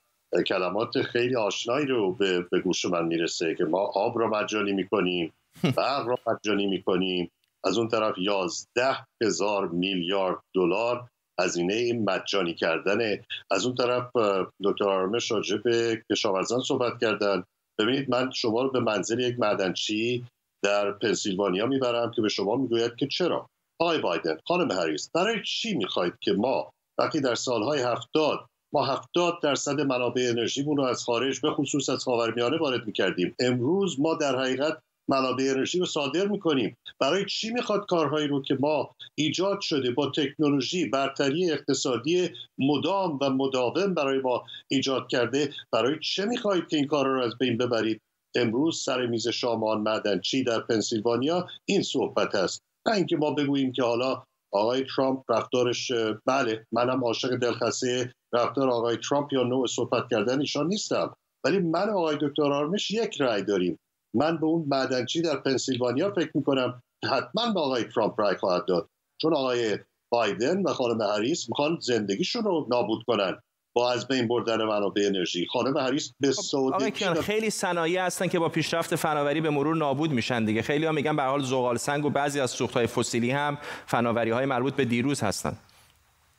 کلمات 0.47 1.03
خیلی 1.03 1.37
آشنایی 1.37 1.87
رو 1.87 2.13
به, 2.15 2.41
به 2.41 2.61
گوش 2.61 2.85
من 2.85 3.05
می‌رسه 3.05 3.55
که 3.55 3.65
ما 3.65 3.79
آب 3.79 4.19
رو 4.19 4.29
مجانی 4.29 4.73
می‌کنیم 4.73 5.33
برق 5.77 6.07
رو 6.07 6.17
مجانی 6.27 6.67
می‌کنیم. 6.67 7.31
از 7.65 7.79
اون 7.79 7.89
طرف 7.89 8.15
یازده 8.19 8.97
هزار 9.23 9.69
میلیارد 9.69 10.39
دلار 10.55 11.09
هزینه 11.41 11.93
مجانی 11.93 12.55
کردنه 12.55 13.25
از 13.51 13.67
اون 13.67 13.75
طرف 13.75 14.17
دکتر 14.65 14.89
آرمش 14.89 15.31
راجع 15.31 15.57
به 15.57 16.03
کشاورزان 16.11 16.61
صحبت 16.61 16.93
کردن. 17.01 17.45
ببینید 17.79 18.11
من 18.11 18.31
شما 18.31 18.63
رو 18.63 18.71
به 18.71 18.81
منزل 18.81 19.21
یک 19.21 19.39
معدنچی 19.39 20.25
در 20.65 20.93
پنسیلوانیا 20.93 21.67
می‌برم 21.67 22.11
که 22.11 22.23
به 22.23 22.29
شما 22.29 22.57
می‌گوید 22.57 22.97
که 22.97 23.07
چرا؟ 23.07 23.49
آقای 23.81 23.99
بایدن 23.99 24.37
خانم 24.49 24.73
هریس 24.73 25.11
برای 25.15 25.43
چی 25.43 25.75
می‌خواید 25.75 26.15
که 26.21 26.33
ما 26.33 26.71
وقتی 26.99 27.21
در 27.21 27.35
سالهای 27.35 27.81
هفتاد 27.81 28.47
ما 28.75 28.85
هفتاد 28.85 29.43
درصد 29.43 29.81
منابع 29.81 30.23
انرژیمون 30.29 30.77
رو 30.77 30.83
از 30.83 31.05
خارج 31.05 31.41
به 31.41 31.51
خصوص 31.51 31.89
از 31.89 32.05
خاورمیانه 32.05 32.59
وارد 32.59 32.87
می‌کردیم 32.87 33.35
امروز 33.41 34.01
ما 34.01 34.15
در 34.15 34.39
حقیقت 34.39 34.83
منابع 35.09 35.45
انرژی 35.45 35.79
رو 35.79 35.87
صادر 35.87 36.27
می‌کنیم. 36.27 36.77
برای 37.01 37.25
چی 37.25 37.51
می‌خواد 37.53 37.87
کارهایی 37.87 38.29
رو 38.29 38.43
که 38.43 38.57
ما 38.61 38.95
ایجاد 39.15 39.61
شده 39.61 39.91
با 39.91 40.11
تکنولوژی 40.11 40.89
برتری 40.89 41.51
اقتصادی 41.51 42.31
مدام 42.59 43.19
و 43.23 43.31
مداوم 43.31 43.95
برای 43.95 44.19
ما 44.19 44.45
ایجاد 44.69 45.09
کرده 45.09 45.51
برای 45.73 45.99
چه 46.03 46.25
می‌خواهید 46.25 46.69
که 46.69 46.77
این 46.77 46.87
کار 46.87 47.07
رو 47.07 47.23
از 47.23 47.39
بین 47.39 47.59
ببرید؟ 47.59 48.01
امروز 48.35 48.83
سر 48.83 49.07
میز 49.07 49.29
شامان 49.29 49.81
معدنچی 49.81 50.45
در 50.45 50.61
پنسیلوانیا 50.61 51.47
این 51.65 51.83
صحبت 51.83 52.35
است. 52.35 52.63
نه 52.89 52.95
اینکه 52.95 53.17
ما 53.17 53.31
بگوییم 53.31 53.73
که 53.73 53.83
حالا 53.83 54.23
آقای 54.53 54.85
ترامپ 54.97 55.23
رفتارش 55.29 55.93
بله 56.27 56.67
منم 56.73 57.05
عاشق 57.05 57.37
دلخسته 57.37 58.13
رفتار 58.33 58.71
آقای 58.71 58.97
ترامپ 58.97 59.33
یا 59.33 59.43
نوع 59.43 59.67
صحبت 59.67 60.05
کردن 60.11 60.41
ایشان 60.41 60.67
نیستم. 60.67 61.17
ولی 61.45 61.59
من 61.59 61.91
آقای 61.91 62.17
دکتر 62.21 62.53
آرمش 62.53 62.91
یک 62.91 63.21
رأی 63.21 63.43
داریم. 63.43 63.79
من 64.14 64.37
به 64.37 64.47
اون 64.47 64.64
معدنچی 64.69 65.23
در 65.23 65.37
پنسیلوانیا 65.37 66.12
فکر 66.12 66.31
می‌کنم 66.35 66.83
حتما 67.04 67.52
به 67.52 67.61
آقای 67.61 67.85
ترامپ 67.85 68.21
رأی 68.21 68.37
خواهد 68.37 68.64
داد. 68.66 68.88
چون 69.21 69.35
آقای 69.35 69.78
بایدن 70.12 70.62
و 70.62 70.73
خانم 70.73 71.02
هریس 71.02 71.49
می‌خوان 71.49 71.78
زندگیشون 71.81 72.45
رو 72.45 72.66
نابود 72.71 73.02
کنن 73.07 73.42
با 73.75 73.92
از 73.92 74.09
بین 74.09 74.28
بردن 74.28 74.64
منابع 74.64 75.02
انرژی. 75.07 75.47
خانم 75.52 75.76
هریس 75.76 76.12
به 76.21 76.33
خب، 76.33 76.42
سعودی 76.42 76.90
خیلی 77.23 77.50
صنایع 77.50 78.07
هستن 78.07 78.28
که 78.28 78.38
با 78.38 78.49
پیشرفت 78.49 78.97
فناوری 78.97 79.40
به 79.40 79.50
مرور 79.50 79.76
نابود 79.76 80.11
میشن 80.11 80.45
دیگه. 80.45 80.62
خیلی 80.62 80.87
ها 80.87 80.92
میگن 80.92 81.16
به 81.16 81.23
حال 81.23 81.42
زغال 81.42 81.76
سنگ 81.76 82.04
و 82.04 82.11
بعضی 82.11 82.40
از 82.40 82.50
سوختهای 82.50 82.87
فسیلی 82.87 83.31
هم 83.31 83.59
فناوری 83.87 84.31
های 84.31 84.47
مربوط 84.47 84.75
به 84.75 84.85
دیروز 84.85 85.21
هستن. 85.21 85.57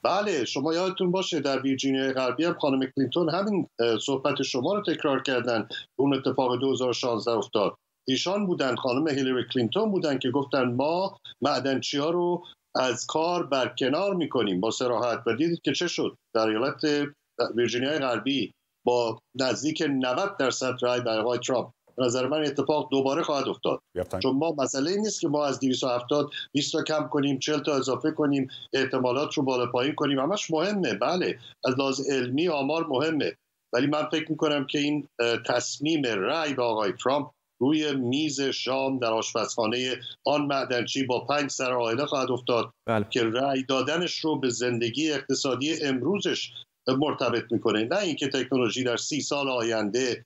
بله 0.04 0.46
شما 0.46 0.74
یادتون 0.74 1.12
باشه 1.12 1.40
در 1.40 1.62
ویرجینیا 1.62 2.14
غربی 2.14 2.46
هم 2.46 2.54
خانم 2.54 2.86
کلینتون 2.96 3.30
همین 3.30 3.68
صحبت 4.02 4.42
شما 4.42 4.74
رو 4.74 4.82
تکرار 4.82 5.22
کردن 5.22 5.68
اون 6.00 6.14
اتفاق 6.14 6.60
2016 6.60 7.32
افتاد. 7.32 7.76
ایشان 8.08 8.48
بودن 8.48 8.76
خانم 8.76 9.08
هیلری 9.08 9.46
کلینتون 9.54 9.92
بودن 9.92 10.20
که 10.20 10.32
گفتن 10.32 10.64
ما 10.64 11.18
معدنچی 11.42 11.98
ها 11.98 12.10
رو 12.10 12.44
از 12.76 13.06
کار 13.06 13.46
برکنار 13.46 14.16
می‌کنیم 14.16 14.60
با 14.62 14.72
سراحت 14.72 15.24
و 15.28 15.36
دیدید 15.36 15.62
که 15.62 15.74
چه 15.74 15.88
شد. 15.88 16.18
در 16.36 16.48
ایالت 16.48 16.82
ویرجینیا 17.56 18.00
غربی 18.00 18.52
با 18.86 19.20
نزدیک 19.40 19.82
90 19.90 20.38
درصد 20.38 20.74
رای 20.82 21.02
برای 21.02 21.20
آقای 21.20 21.40
ترامپ 21.40 21.70
نظر 21.98 22.28
من 22.28 22.46
اتفاق 22.46 22.90
دوباره 22.92 23.24
خواهد 23.24 23.48
افتاد. 23.48 23.80
چون 24.24 24.36
ما 24.36 24.56
مسئله 24.58 24.96
نیست 24.96 25.22
که 25.22 25.28
ما 25.28 25.46
از 25.46 25.60
270 25.60 26.32
20 26.52 26.72
تا 26.72 26.84
کم 26.84 27.08
کنیم 27.08 27.40
40 27.40 27.60
تا 27.60 27.76
اضافه 27.76 28.12
کنیم 28.12 28.48
احتمالات 28.74 29.34
رو 29.34 29.44
بالا 29.44 29.66
پایین 29.66 29.96
کنیم. 29.96 30.20
همش 30.20 30.52
مهمه. 30.52 30.94
بله 30.94 31.40
از 31.66 31.80
لحاظ 31.80 32.10
علمی 32.10 32.48
آمار 32.48 32.88
مهمه. 32.88 33.38
ولی 33.74 33.88
من 33.88 34.06
فکر 34.12 34.32
می‌کنم 34.32 34.66
که 34.66 34.80
این 34.80 35.08
تصمیم 35.46 36.04
رأی 36.04 36.54
به 36.54 36.64
آقای 36.64 36.94
ترامپ 37.04 37.28
روی 37.62 37.96
میز 37.96 38.42
شام 38.42 39.00
در 39.00 39.14
آشپزخانه 39.14 39.96
آن 40.26 40.42
معدنچی 40.42 41.04
با 41.04 41.26
پنج 41.26 41.50
سر 41.52 41.74
آینه 41.74 42.06
خواهد 42.06 42.32
افتاد 42.32 42.72
بله. 42.88 43.06
که 43.10 43.24
رأی 43.24 43.64
دادنش 43.64 44.20
رو 44.20 44.40
به 44.40 44.50
زندگی 44.50 45.12
اقتصادی 45.12 45.84
امروزش 45.84 46.52
مرتبط 46.88 47.52
می‌کنه. 47.52 47.84
نه 47.84 47.98
اینکه 47.98 48.28
تکنولوژی 48.28 48.84
در 48.84 48.98
سی 48.98 49.22
سال 49.22 49.50
آینده 49.50 50.26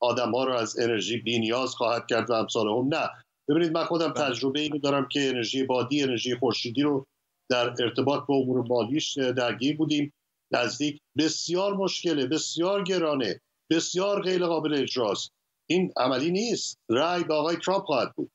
آدم 0.00 0.30
ها 0.32 0.44
رو 0.44 0.52
از 0.52 0.78
انرژی 0.78 1.16
بی 1.16 1.38
نیاز 1.38 1.70
خواهد 1.70 2.06
کرد 2.06 2.30
و 2.30 2.32
امثال 2.32 2.68
هم 2.68 2.94
نه. 2.94 3.10
ببینید 3.48 3.72
من 3.72 3.84
خودم 3.84 4.12
بله. 4.12 4.24
تجربه 4.24 4.60
اینو 4.60 4.78
دارم 4.78 5.08
که 5.08 5.28
انرژی 5.28 5.64
بادی 5.64 6.02
انرژی 6.02 6.34
خورشیدی 6.34 6.82
رو 6.82 7.06
در 7.50 7.74
ارتباط 7.82 8.26
با 8.26 8.34
امور 8.34 8.66
مالیش 8.68 9.18
درگیر 9.18 9.76
بودیم. 9.76 10.12
نزدیک 10.52 11.00
بسیار 11.18 11.74
مشکله 11.74 12.26
بسیار 12.26 12.82
گرانه 12.82 13.40
بسیار 13.70 14.22
غیر 14.22 14.46
قابل 14.46 14.74
اجراست. 14.74 15.30
این 15.68 15.92
عملی 15.96 16.30
نیست. 16.30 16.78
رای 16.88 17.24
به 17.24 17.34
آقای 17.34 17.56
ترامپ 17.56 17.84
خواهد 17.84 18.12
بود. 18.14 18.30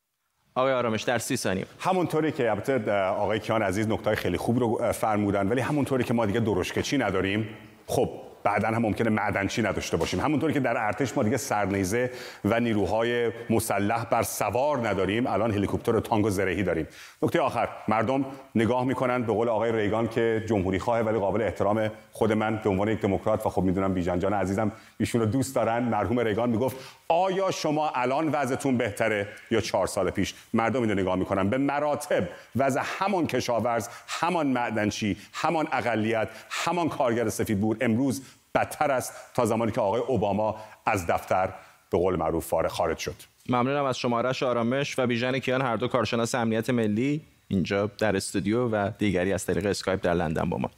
آقای 0.56 0.74
آرامش 0.74 1.04
در 1.04 1.19
سی 1.19 1.38
ثانیه. 1.38 1.65
همونطوری 1.80 2.32
که 2.32 2.52
البته 2.52 2.91
آقای 2.93 3.39
کیان 3.39 3.62
عزیز 3.62 3.88
نکته 3.88 4.15
خیلی 4.15 4.38
خوب 4.38 4.60
رو 4.60 4.91
فرمودن 4.91 5.47
ولی 5.47 5.62
همونطوری 5.62 6.04
که 6.04 6.13
ما 6.13 6.26
دیگه 6.26 6.39
درشکچی 6.39 6.97
نداریم 6.97 7.50
خب 7.88 8.10
بعدا 8.44 8.68
هم 8.68 8.82
ممکنه 8.82 9.10
معدنچی 9.10 9.62
نداشته 9.62 9.98
باشیم. 9.98 10.20
همونطوری 10.20 10.54
که 10.54 10.60
در 10.60 10.78
ارتش 10.78 11.18
ما 11.18 11.24
دیگه 11.24 11.38
سرنیزه 11.38 12.12
و 12.46 12.60
نیروهای 12.60 13.32
مسلح 13.50 14.06
بر 14.06 14.24
سوار 14.24 14.88
نداریم 14.88 15.28
الان 15.28 15.52
هلیکوپتر 15.52 15.96
و 15.96 16.00
تانگ 16.00 16.26
و 16.26 16.30
زرهی 16.30 16.64
داریم. 16.64 16.88
نکته 17.22 17.42
آخر 17.42 17.70
مردم 17.88 18.26
نگاه 18.56 18.86
می‌کنن 18.86 19.22
به 19.22 19.34
قول 19.34 19.50
آقای 19.50 19.72
ریگان 19.72 20.08
که 20.08 20.44
جمهوری 20.50 20.80
خواه 20.80 21.02
ولی 21.02 21.20
قابل 21.20 21.42
احترام 21.42 21.92
خود 22.12 22.32
من 22.32 22.62
به 22.64 22.70
عنوان 22.70 22.88
یک 22.88 23.02
دموکرات 23.02 23.46
و 23.46 23.50
خب 23.50 23.62
می‌دونم 23.62 23.94
بیژن 23.94 24.20
جان 24.20 24.34
عزیزم 24.34 24.72
ایشون 25.00 25.26
دوست 25.26 25.56
دارن. 25.56 25.84
مرحوم 25.84 26.20
ریگان 26.20 26.50
می‌گفت 26.50 26.78
آیا 27.12 27.52
شما 27.52 27.89
الان 27.89 28.30
وضعتون 28.30 28.78
بهتره 28.78 29.28
یا 29.52 29.62
چهار 29.62 29.88
سال 29.88 30.10
پیش؟ 30.10 30.34
مردم 30.54 30.82
اینو 30.82 30.93
نگاه 30.93 31.15
می‌کنن. 31.15 31.50
به 31.50 31.58
مراتب 31.58 32.30
وضع 32.56 32.82
همان 32.84 33.28
کشاورز 33.28 33.89
همان 34.08 34.47
معدنچی 34.47 35.17
همان 35.34 35.67
اقلیت 35.71 36.30
همان 36.50 36.89
کارگر 36.89 37.30
سفید 37.30 37.78
امروز 37.82 38.21
بدتر 38.56 38.91
است 38.91 39.13
تا 39.34 39.45
زمانی 39.45 39.71
که 39.71 39.82
آقای 39.82 40.02
اوباما 40.02 40.56
از 40.86 41.08
دفتر 41.08 41.50
به 41.89 41.97
قول 41.97 42.15
معروف 42.15 42.45
فارغ 42.45 42.71
خارج 42.71 42.97
شد. 42.97 43.15
ممنونم 43.50 43.86
از 43.86 44.00
شما 44.00 44.18
آرش 44.18 44.44
آرامش 44.43 45.00
و 45.00 45.08
بیژن 45.08 45.39
کیان 45.39 45.62
هر 45.62 45.76
دو 45.76 45.88
کارشناس 45.88 46.36
امنیت 46.36 46.69
ملی. 46.69 47.21
اینجا 47.52 47.92
در 47.98 48.16
استودیو 48.16 48.68
و 48.68 48.92
دیگری 48.98 49.34
از 49.34 49.46
طریق 49.46 49.66
اسکایپ 49.66 50.02
در 50.02 50.14
لندن 50.14 50.50
با 50.50 50.58
ما. 50.58 50.70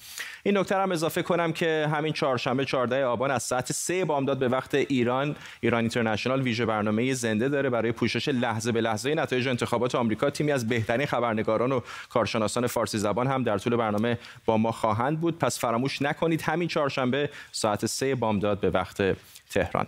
این 0.44 0.58
نکته 0.58 0.78
هم 0.78 0.92
اضافه 0.92 1.22
کنم 1.22 1.54
که 1.54 1.90
همین 1.92 2.14
چهارشنبه 2.14 2.66
14 2.66 3.06
آبان 3.06 3.32
از 3.32 3.44
ساعت 3.44 3.72
3 3.72 4.06
بامداد 4.06 4.38
به 4.40 4.48
وقت 4.48 4.76
ایران 4.76 5.36
ایران 5.62 5.80
اینترنشنال 5.80 6.42
ویژه 6.42 6.66
برنامه 6.66 7.14
زنده 7.14 7.50
داره 7.50 7.70
برای 7.70 7.92
پوشش 7.92 8.28
لحظه 8.28 8.72
به 8.72 8.82
لحظه 8.82 9.16
نتایج 9.16 9.48
انتخابات 9.48 9.96
آمریکا. 9.96 10.30
تیمی 10.30 10.52
از 10.52 10.68
بهترین 10.68 11.06
خبرنگاران 11.06 11.72
و 11.72 11.80
کارشناسان 12.10 12.68
فارسی 12.68 12.98
زبان 12.98 13.28
هم 13.28 13.44
در 13.44 13.58
طول 13.58 13.76
برنامه 13.76 14.18
با 14.46 14.58
ما 14.58 14.72
خواهند 14.72 15.22
بود. 15.22 15.40
پس 15.40 15.60
فراموش 15.60 16.02
نکنید 16.02 16.42
همین 16.42 16.68
چهارشنبه 16.68 17.30
ساعت 17.52 17.86
3 17.86 18.16
بامداد 18.16 18.60
به 18.60 18.70
وقت 18.70 19.16
تهران. 19.50 19.88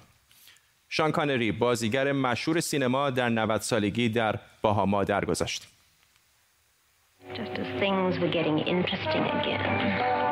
شان 0.90 1.12
کانری 1.12 1.52
بازیگر 1.52 2.12
مشهور 2.12 2.60
سینما 2.60 3.10
در 3.10 3.30
90 3.30 3.62
سالگی 3.62 4.10
در 4.10 4.40
باهاما 4.62 5.04
درگذشت. 5.04 5.75
Just 7.34 7.52
as 7.58 7.80
things 7.80 8.20
were 8.20 8.30
getting 8.30 8.60
interesting 8.60 9.24
again. 9.24 10.26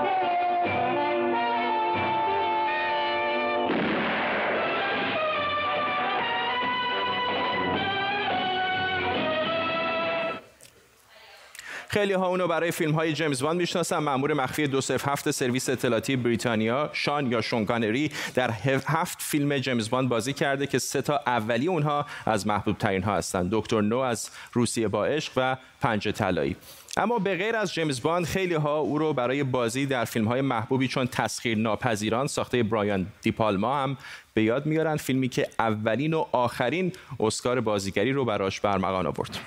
خیلی 11.89 12.13
ها 12.13 12.27
اونو 12.27 12.47
برای 12.47 12.71
فیلم 12.71 12.91
های 12.91 13.13
جیمز 13.13 13.43
باند 13.43 13.57
می‌شناسن. 13.57 13.97
مأمور 13.97 14.33
مخفی 14.33 14.67
207 14.67 15.31
سرویس 15.31 15.69
اطلاعاتی 15.69 16.15
بریتانیا 16.15 16.89
شان 16.93 17.31
یا 17.31 17.41
شون 17.41 17.65
کانری 17.65 18.11
در 18.35 18.51
هفت 18.87 19.17
فیلم 19.21 19.57
جیمز 19.57 19.89
باند 19.89 20.09
بازی 20.09 20.33
کرده 20.33 20.67
که 20.67 20.79
سه 20.79 21.01
تا 21.01 21.21
اولی 21.27 21.67
اونها 21.67 22.05
از 22.25 22.47
محبوب 22.47 22.77
ترین 22.77 23.03
ها 23.03 23.15
هستند 23.15 23.49
دکتر 23.51 23.81
نو 23.81 23.97
از 23.97 24.29
روسیه 24.53 24.87
با 24.87 25.05
عشق 25.05 25.33
و 25.35 25.57
پنج 25.81 26.09
طلایی 26.09 26.55
اما 26.97 27.19
به 27.19 27.35
غیر 27.35 27.55
از 27.55 27.73
جیمز 27.73 28.01
باند 28.01 28.25
خیلی 28.25 28.53
ها 28.53 28.77
او 28.79 28.97
رو 28.97 29.13
برای 29.13 29.43
بازی 29.43 29.85
در 29.85 30.05
فیلم 30.05 30.27
های 30.27 30.41
محبوبی 30.41 30.87
چون 30.87 31.07
تسخیر 31.07 31.57
ناپذیران 31.57 32.27
ساخته 32.27 32.63
برایان 32.63 33.07
دیپالما 33.21 33.83
هم 33.83 33.97
به 34.33 34.43
یاد 34.43 34.65
میارن 34.65 34.97
فیلمی 34.97 35.29
که 35.29 35.47
اولین 35.59 36.13
و 36.13 36.25
آخرین 36.31 36.91
اسکار 37.19 37.61
بازیگری 37.61 38.11
رو 38.11 38.25
براش 38.25 38.59
برمغان 38.59 39.05
آورد 39.05 39.39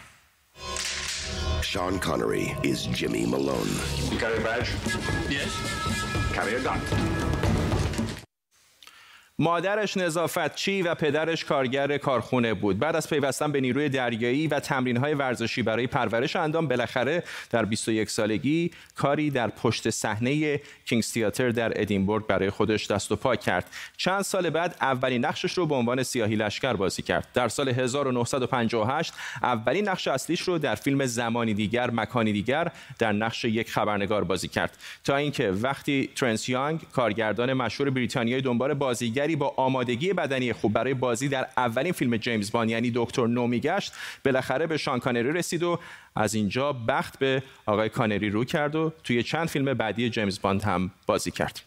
Sean 1.63 1.99
Connery 1.99 2.47
is 2.63 2.87
Jimmy 2.99 3.25
Malone. 3.27 3.73
You 4.11 4.19
carry 4.23 4.39
a 4.39 4.45
badge? 4.49 4.71
Yes. 5.29 5.53
Carry 6.37 6.55
a 6.55 6.61
gun. 6.61 7.36
مادرش 9.38 9.96
نظافتچی 9.96 10.83
و 10.83 10.94
پدرش 10.94 11.44
کارگر 11.44 11.99
کارخونه 11.99 12.55
بود. 12.55 12.79
بعد 12.79 12.96
از 12.96 13.11
پیوستن 13.11 13.53
به 13.53 13.61
نیروی 13.61 13.88
دریایی 13.88 14.49
و 14.49 14.61
تمرین‌های 14.61 15.14
ورزشی 15.14 15.62
برای 15.62 15.87
پرورش 15.87 16.37
اندام 16.37 16.68
بالاخره 16.68 17.22
در 17.51 17.64
21 17.64 18.11
سالگی 18.11 18.70
کاری 18.94 19.31
در 19.31 19.49
پشت 19.49 19.90
صحنه 19.90 20.61
کینگز 20.85 21.12
تیاتر 21.12 21.51
در 21.51 21.81
ادینبورگ 21.81 22.27
برای 22.27 22.51
خودش 22.51 22.90
دست 22.90 23.12
و 23.12 23.16
پا 23.16 23.37
کرد. 23.37 23.70
چند 23.96 24.22
سال 24.22 24.51
بعد 24.51 24.77
اولین 24.81 25.25
نقشش 25.25 25.53
رو 25.53 25.66
به 25.66 25.75
عنوان 25.75 26.03
سیاهی 26.03 26.37
لشکر 26.37 26.72
بازی 26.72 27.03
کرد. 27.03 27.29
در 27.35 27.49
سال 27.49 27.68
1958 27.68 29.12
اولین 29.42 29.88
نقش 29.88 30.09
اصلیش 30.09 30.40
رو 30.40 30.59
در 30.59 30.75
فیلم 30.75 31.07
زمانی 31.07 31.55
دیگر 31.55 31.90
مکانی 31.90 32.33
دیگر 32.33 32.72
در 32.99 33.12
نقش 33.12 33.44
یک 33.44 33.70
خبرنگار 33.70 34.25
بازی 34.25 34.49
کرد. 34.49 34.79
تا 35.05 35.16
اینکه 35.16 35.51
وقتی 35.51 36.11
ترنس 36.16 36.49
یانگ 36.49 36.81
کارگردان 36.92 37.53
مشهور 37.53 37.90
بریتانیایی 37.90 38.42
دنبال 38.42 38.75
بازیگر 38.75 39.26
با 39.35 39.55
آمادگی 39.57 40.12
بدنی 40.12 40.53
خوب 40.53 40.73
برای 40.73 40.95
بازی 40.95 41.29
در 41.29 41.47
اولین 41.57 41.93
فیلم 41.93 42.17
جیمز 42.17 42.53
باند 42.53 42.71
یعنی 42.71 42.93
دکتر 42.95 43.27
نو 43.27 43.47
میگشت 43.47 43.93
بالاخره 44.25 44.67
به 44.67 44.77
شان 44.77 44.99
کانری 44.99 45.33
رسید 45.33 45.62
و 45.62 45.79
از 46.17 46.35
اینجا 46.35 46.73
بخت 46.73 47.19
به 47.19 47.43
آقای 47.67 47.89
کانری 47.89 48.31
رو 48.31 48.45
کرد 48.45 48.75
و 48.75 48.93
توی 49.05 49.23
چند 49.23 49.49
فیلم 49.49 49.75
بعدی 49.75 50.11
جیمز 50.11 50.41
باند 50.41 50.62
هم 50.62 50.91
بازی 51.07 51.31
کرد. 51.31 51.62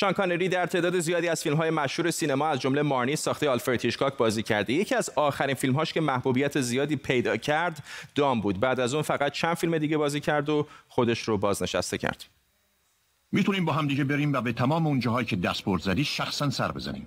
شان 0.00 0.12
کانری 0.12 0.48
در 0.48 0.66
تعداد 0.66 0.98
زیادی 0.98 1.28
از 1.28 1.42
فیلم‌های 1.42 1.70
مشهور 1.70 2.10
سینما 2.10 2.48
از 2.48 2.60
جمله 2.60 2.82
مارنی 2.82 3.16
ساخته 3.16 3.50
آلفرد 3.50 3.84
هیچکاک 3.84 4.16
بازی 4.16 4.42
کرده. 4.42 4.72
یکی 4.72 4.94
از 4.94 5.10
آخرین 5.16 5.54
فیلم‌هاش 5.54 5.92
که 5.92 6.00
محبوبیت 6.00 6.60
زیادی 6.60 6.96
پیدا 6.96 7.36
کرد 7.36 7.84
دام 8.14 8.40
بود. 8.40 8.60
بعد 8.60 8.80
از 8.80 8.94
اون 8.94 9.02
فقط 9.02 9.32
چند 9.32 9.54
فیلم 9.54 9.78
دیگه 9.78 9.96
بازی 9.96 10.20
کرد 10.20 10.48
و 10.48 10.66
خودش 10.88 11.20
رو 11.20 11.38
بازنشسته 11.38 11.98
کرد. 11.98 12.24
می‌تونیم 13.32 13.64
با 13.64 13.72
هم 13.72 13.88
دیگه 13.88 14.04
بریم 14.04 14.32
و 14.32 14.40
به 14.40 14.52
تمام 14.52 14.86
اون 14.86 15.00
جاهایی 15.00 15.26
که 15.26 15.36
دست 15.36 15.64
برد 15.64 15.82
زدی 15.82 16.04
شخصا 16.04 16.50
سر 16.50 16.72
بزنیم. 16.72 17.06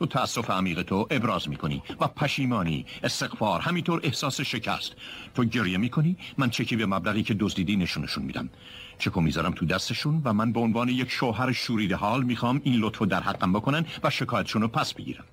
تو 0.00 0.06
تأسف 0.06 0.50
عمیق 0.50 0.82
تو 0.82 1.06
ابراز 1.10 1.48
می‌کنی 1.48 1.82
و 2.00 2.06
پشیمانی 2.06 2.86
استغفار 3.02 3.60
همینطور 3.60 4.00
احساس 4.02 4.40
شکست. 4.40 4.96
تو 5.34 5.44
گریه 5.44 5.78
می‌کنی 5.78 6.16
من 6.38 6.50
چکی 6.50 6.76
به 6.76 6.86
مبلغی 6.86 7.22
که 7.22 7.34
دزدیدی 7.34 7.76
نشونشون 7.76 8.24
میدم. 8.24 8.50
چکو 8.98 9.20
می‌ذارم 9.20 9.52
تو 9.52 9.66
دستشون 9.66 10.22
و 10.24 10.32
من 10.32 10.52
به 10.52 10.60
عنوان 10.60 10.88
یک 10.88 11.10
شوهر 11.10 11.52
شوریده 11.52 11.96
حال 11.96 12.22
می‌خوام 12.22 12.60
این 12.64 12.74
لطفو 12.74 13.06
در 13.06 13.22
حقم 13.22 13.52
بکنن 13.52 13.86
و 14.02 14.10
شکایتشون 14.10 14.62
رو 14.62 14.68
پس 14.68 14.94
بگیرم. 14.94 15.24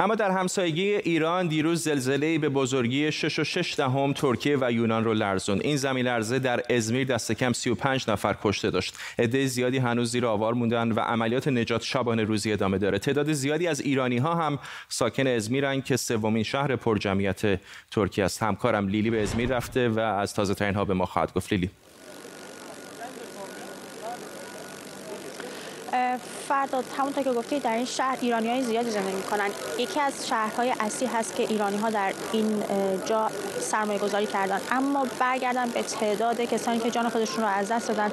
اما 0.00 0.14
در 0.14 0.30
همسایگی 0.30 0.94
ایران 0.94 1.46
دیروز 1.48 1.82
زلزله 1.82 2.38
به 2.38 2.48
بزرگی 2.48 3.12
6 3.12 3.38
و 3.38 3.44
6 3.44 3.74
دهم 3.76 4.12
ترکیه 4.12 4.56
و 4.60 4.72
یونان 4.72 5.04
رو 5.04 5.14
لرزوند. 5.14 5.60
این 5.64 5.76
زمین 5.76 6.06
لرزه 6.06 6.38
در 6.38 6.62
ازمیر 6.70 7.06
دست 7.06 7.32
کم 7.32 7.52
35 7.52 8.10
نفر 8.10 8.36
کشته 8.42 8.70
داشت. 8.70 8.94
عده 9.18 9.46
زیادی 9.46 9.78
هنوز 9.78 10.10
زیر 10.10 10.26
آوار 10.26 10.54
موندن 10.54 10.92
و 10.92 11.00
عملیات 11.00 11.48
نجات 11.48 11.82
شبانه 11.82 12.24
روزی 12.24 12.52
ادامه 12.52 12.78
داره. 12.78 12.98
تعداد 12.98 13.32
زیادی 13.32 13.66
از 13.66 13.80
ایرانی 13.80 14.18
ها 14.18 14.34
هم 14.34 14.58
ساکن 14.88 15.26
ازمیرن 15.26 15.80
که 15.80 15.96
سومین 15.96 16.42
شهر 16.42 16.76
پرجمعیت 16.76 17.60
ترکیه 17.90 18.24
است. 18.24 18.42
همکارم 18.42 18.88
لیلی 18.88 19.10
به 19.10 19.22
ازمیر 19.22 19.56
رفته 19.56 19.88
و 19.88 20.00
از 20.00 20.34
تازه 20.34 20.54
ترین 20.54 20.74
ها 20.74 20.84
به 20.84 20.94
ما 20.94 21.06
خواهد 21.06 21.34
گفت. 21.34 21.52
لیلی. 21.52 21.70
فردا 26.48 26.82
همونطور 26.98 27.22
که 27.24 27.32
گفتی 27.32 27.60
در 27.60 27.72
این 27.72 27.84
شهر 27.84 28.18
ایرانی 28.20 28.48
های 28.48 28.62
زیادی 28.62 28.90
زندگی 28.90 29.16
می‌کنن. 29.16 29.48
یکی 29.78 30.00
از 30.00 30.28
شهرهای 30.28 30.74
اصلی 30.80 31.06
هست 31.06 31.36
که 31.36 31.42
ایرانی 31.42 31.76
ها 31.76 31.90
در 31.90 32.12
این 32.32 32.62
جا 33.06 33.30
سرمایه 33.60 33.98
گذاری 33.98 34.26
کردن. 34.26 34.60
اما 34.70 35.06
برگردن 35.18 35.68
به 35.68 35.82
تعداد 35.82 36.40
کسانی 36.40 36.78
که 36.78 36.90
جان 36.90 37.08
خودشون 37.08 37.44
رو 37.44 37.50
از 37.50 37.68
دست 37.68 37.88
دادن. 37.88 38.10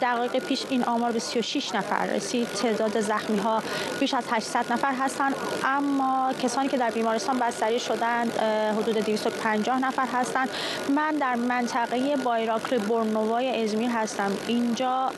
دقایق 0.00 0.38
پیش 0.38 0.64
این 0.68 0.84
آمار 0.84 1.12
به 1.12 1.18
36 1.18 1.74
نفر 1.74 2.06
رسید. 2.06 2.48
تعداد 2.48 3.00
زخمی 3.00 3.38
ها 3.38 3.62
بیش 4.00 4.14
از 4.14 4.24
800 4.30 4.72
نفر 4.72 4.92
هستن. 4.94 5.32
اما 5.64 6.32
کسانی 6.42 6.68
که 6.68 6.76
در 6.76 6.90
بیمارستان 6.90 7.38
بستری 7.38 7.80
شدن 7.80 8.30
حدود 8.78 8.98
250 8.98 9.78
نفر 9.78 10.06
هستند 10.06 10.50
من 10.94 11.10
در 11.10 11.34
منطقه 11.34 12.16
بایراکر 12.16 12.78
برنوای 12.78 13.62
ازمیر 13.64 13.90
هستم. 13.90 14.32
اینجا 14.46 15.10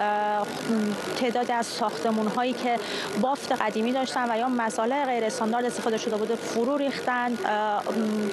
تعداد 1.17 1.52
از 1.53 1.67
ساختمون 1.67 2.27
هایی 2.27 2.53
که 2.53 2.79
بافت 3.21 3.53
قدیمی 3.53 3.93
داشتن 3.93 4.33
و 4.33 4.39
یا 4.39 4.49
مساله 4.49 5.05
غیر 5.05 5.25
استاندارد 5.25 5.65
استفاده 5.65 5.99
شده 5.99 6.17
بوده 6.17 6.35
فرو 6.35 6.77
ریختند 6.77 7.39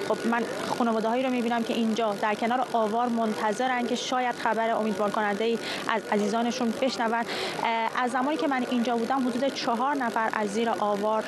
خب 0.08 0.26
من 0.30 0.42
خانواده 0.78 1.08
هایی 1.08 1.22
رو 1.22 1.30
می‌بینم 1.30 1.62
که 1.62 1.74
اینجا 1.74 2.14
در 2.22 2.34
کنار 2.34 2.66
آوار 2.72 3.08
منتظرن 3.08 3.86
که 3.86 3.94
شاید 3.94 4.34
خبر 4.34 4.70
امیدوار 4.70 5.10
کننده 5.10 5.44
ای 5.44 5.58
از 5.88 6.02
عزیزانشون 6.12 6.74
بشنون. 6.80 7.24
از 7.96 8.10
زمانی 8.10 8.36
که 8.36 8.48
من 8.48 8.66
اینجا 8.70 8.96
بودم 8.96 9.28
حدود 9.28 9.54
چهار 9.54 9.94
نفر 9.94 10.28
از 10.32 10.48
زیر 10.48 10.70
آوار 10.70 11.24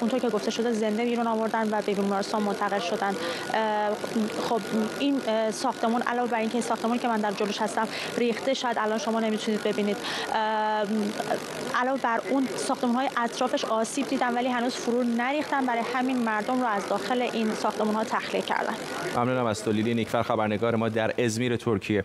اونطور 0.00 0.20
که 0.20 0.28
گفته 0.28 0.50
شده 0.50 0.72
زنده 0.72 1.04
بیرون 1.04 1.26
آوردن 1.26 1.68
و 1.70 1.82
به 1.82 1.94
بیمارستان 1.94 2.42
منتقل 2.42 2.78
شدن. 2.78 3.16
خب 4.48 4.60
این 4.98 5.20
ساختمون 5.50 6.02
علاوه 6.02 6.30
بر 6.30 6.38
اینکه 6.38 6.60
ساختمانی 6.60 6.98
که 6.98 7.08
من 7.08 7.20
در 7.20 7.32
جلوش 7.32 7.62
هستم 7.62 7.88
ریخته 8.18 8.54
شاید 8.54 8.78
الان 8.78 8.98
شما 8.98 9.20
نمی‌تونید 9.20 9.62
ببینید. 9.62 9.96
علاوه 11.74 12.00
بر 12.02 12.20
اون 12.30 12.48
ساختمان 12.56 12.94
های 12.94 13.08
اطرافش 13.16 13.64
آسیب 13.64 14.08
دیدن 14.08 14.34
ولی 14.34 14.48
هنوز 14.48 14.74
فرو 14.74 15.02
نریختن 15.02 15.66
برای 15.66 15.82
همین 15.94 16.16
مردم 16.16 16.60
رو 16.60 16.66
از 16.66 16.88
داخل 16.88 17.22
این 17.22 17.54
ساختمان 17.54 17.94
ها 17.94 18.04
تخلیه 18.04 18.42
کردن. 18.42 18.74
ممنونم 19.16 19.46
از 19.46 19.64
تولیلی 19.64 19.94
نیکفر 19.94 20.22
خبرنگار 20.22 20.76
ما 20.76 20.88
در 20.88 21.24
ازمیر 21.24 21.56
ترکیه. 21.56 22.04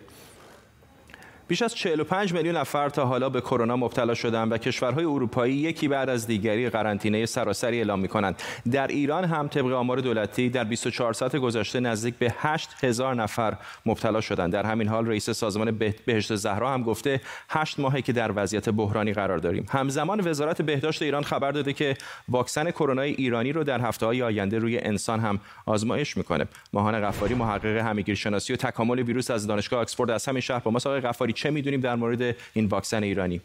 بیش 1.50 1.62
از 1.62 1.76
45 1.76 2.34
میلیون 2.34 2.58
نفر 2.58 2.90
تا 2.90 3.06
حالا 3.06 3.30
به 3.30 3.42
کرونا 3.42 3.76
مبتلا 3.76 4.14
شدند 4.14 4.52
و 4.52 4.58
کشورهای 4.58 5.06
اروپایی 5.06 5.54
یکی 5.54 5.88
بعد 5.88 6.10
از 6.10 6.28
دیگری 6.28 6.70
قرنطینه 6.70 7.26
سراسری 7.26 7.78
اعلام 7.78 8.00
می‌کنند. 8.00 8.42
در 8.72 8.88
ایران 8.88 9.26
هم 9.26 9.48
طبق 9.48 9.72
آمار 9.72 9.98
دولتی 9.98 10.50
در 10.50 10.64
24 10.64 11.14
ساعت 11.14 11.36
گذشته 11.36 11.80
نزدیک 11.80 12.16
به 12.16 12.34
8000 12.38 13.16
نفر 13.16 13.58
مبتلا 13.86 14.22
شدند. 14.22 14.54
در 14.54 14.66
همین 14.66 14.88
حال 14.88 15.08
رئیس 15.08 15.30
سازمان 15.30 15.80
بهشت 16.06 16.36
زهرا 16.36 16.74
هم 16.74 16.84
گفته 16.84 17.22
8 17.50 17.80
ماهه 17.80 18.02
که 18.02 18.14
در 18.14 18.32
وضعیت 18.36 18.70
بحرانی 18.70 19.14
قرار 19.14 19.38
داریم. 19.38 19.66
همزمان 19.70 20.28
وزارت 20.28 20.62
بهداشت 20.62 21.02
ایران 21.02 21.24
خبر 21.24 21.52
داده 21.52 21.74
که 21.74 21.96
واکسن 22.30 22.72
کرونا 22.72 23.02
ایرانی 23.02 23.54
رو 23.54 23.64
در 23.64 23.82
هفته‌های 23.82 24.22
آینده 24.22 24.60
روی 24.60 24.80
انسان 24.80 25.20
هم 25.20 25.40
آزمایش 25.66 26.18
می‌کنه. 26.18 26.46
ماهان 26.74 27.02
غفاری 27.02 27.34
محقق 27.34 27.78
همگیرشناسی 27.78 28.54
و 28.54 28.56
تکامل 28.56 29.00
ویروس 29.00 29.32
از 29.32 29.48
دانشگاه 29.48 29.80
آکسفورد 29.82 30.12
از 30.12 30.26
همین 30.26 30.42
شهر 30.42 30.60
با 30.60 30.72
ما 30.72 30.80
غفاری 30.80 31.34
چه 31.40 31.50
می‌دونیم 31.52 31.82
در 31.82 31.96
مورد 31.96 32.36
این 32.54 32.66
واکسن 32.66 33.04
ایرانی؟ 33.04 33.42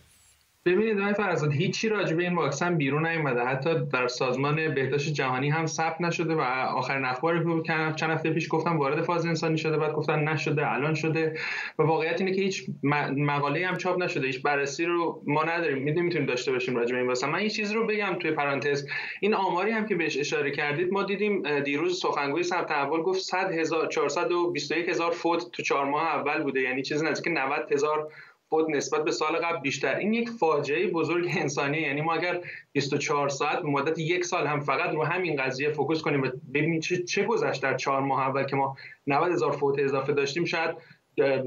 ببینید 0.67 1.01
آقای 1.01 1.15
فرزاد 1.15 1.53
هیچی 1.53 1.89
راجع 1.89 2.17
به 2.17 2.23
این 2.23 2.35
واکسن 2.35 2.77
بیرون 2.77 3.07
نیومده. 3.07 3.45
حتی 3.45 3.87
در 3.93 4.09
سازمان 4.09 4.75
بهداشت 4.75 5.13
جهانی 5.13 5.51
هم 5.51 5.67
ثبت 5.67 6.01
نشده 6.01 6.35
و 6.35 6.41
آخرین 6.41 7.05
اخباری 7.05 7.63
که 7.63 7.73
چند 7.97 8.11
هفته 8.11 8.31
پیش 8.31 8.47
گفتم 8.51 8.79
وارد 8.79 9.03
فاز 9.03 9.27
انسانی 9.27 9.59
شده 9.59 9.77
بعد 9.77 9.93
گفتن 9.93 10.29
نشده 10.29 10.73
الان 10.73 10.95
شده. 10.95 11.39
و 11.79 11.83
واقعیت 11.83 12.21
اینه 12.21 12.33
که 12.33 12.43
هیچ 12.43 12.67
مقاله 13.17 13.67
هم 13.67 13.77
چاپ 13.77 14.03
نشده 14.03 14.27
هیچ 14.27 14.43
بررسی 14.43 14.85
رو 14.85 15.23
ما 15.27 15.45
نداریم. 15.45 15.83
می‌تونیم 15.83 16.27
داشته 16.27 16.53
باشیم 16.53 16.77
راجع 16.77 16.93
به 16.93 16.99
این 16.99 17.07
واکسن. 17.07 17.31
من 17.31 17.39
این 17.39 17.49
چیز 17.49 17.73
رو 17.73 17.87
بگم 17.87 18.15
توی 18.21 18.31
پرانتز. 18.31 18.87
این 19.21 19.35
آماری 19.35 19.71
هم 19.71 19.87
که 19.87 19.95
بهش 19.95 20.19
اشاره 20.19 20.51
کردید 20.51 20.93
ما 20.93 21.03
دیدیم 21.03 21.61
دیروز 21.61 22.01
سخنگوی 22.01 22.43
سمت 22.43 22.71
اول 22.71 23.03
گفت 23.03 23.21
100 23.21 23.53
هزار 23.53 23.87
421 23.87 24.89
هزار 24.89 25.11
فوت 25.11 25.51
تو 25.53 25.63
چهار 25.63 25.85
ماه 25.85 26.07
اول 26.07 26.43
بوده. 26.43 26.61
یعنی 26.61 26.83
چیزی 26.83 27.07
نزدیک 27.07 27.33
90 27.37 27.73
هزار 27.73 28.09
فوت 28.55 28.71
نسبت 28.71 29.05
به 29.05 29.11
سال 29.11 29.37
قبل 29.37 29.61
بیشتر. 29.61 29.97
این 29.97 30.15
یک 30.15 30.31
فاجعه 30.31 30.87
بزرگ 30.87 31.27
انسانی 31.37 31.79
یعنی 31.79 32.01
ما 32.01 32.15
اگر 32.15 32.41
24 32.73 33.29
ساعت 33.29 33.65
مدت 33.65 33.99
یک 33.99 34.25
سال 34.25 34.47
هم 34.47 34.61
فقط 34.61 34.91
رو 34.91 35.05
همین 35.05 35.43
قضیه 35.43 35.71
focus 35.71 36.03
کنیم 36.03 36.23
و 36.23 36.27
ببینیم 36.55 36.81
چه, 36.81 37.03
چه 37.03 37.25
گذشت 37.25 37.63
در 37.63 37.77
چهار 37.77 38.01
ماه 38.01 38.21
اول 38.21 38.45
که 38.45 38.57
ما 38.57 38.77
90 39.07 39.33
هزار 39.33 39.53
فوت 39.53 39.79
اضافه 39.79 40.13
داشتیم 40.13 40.45
شاید 40.45 40.77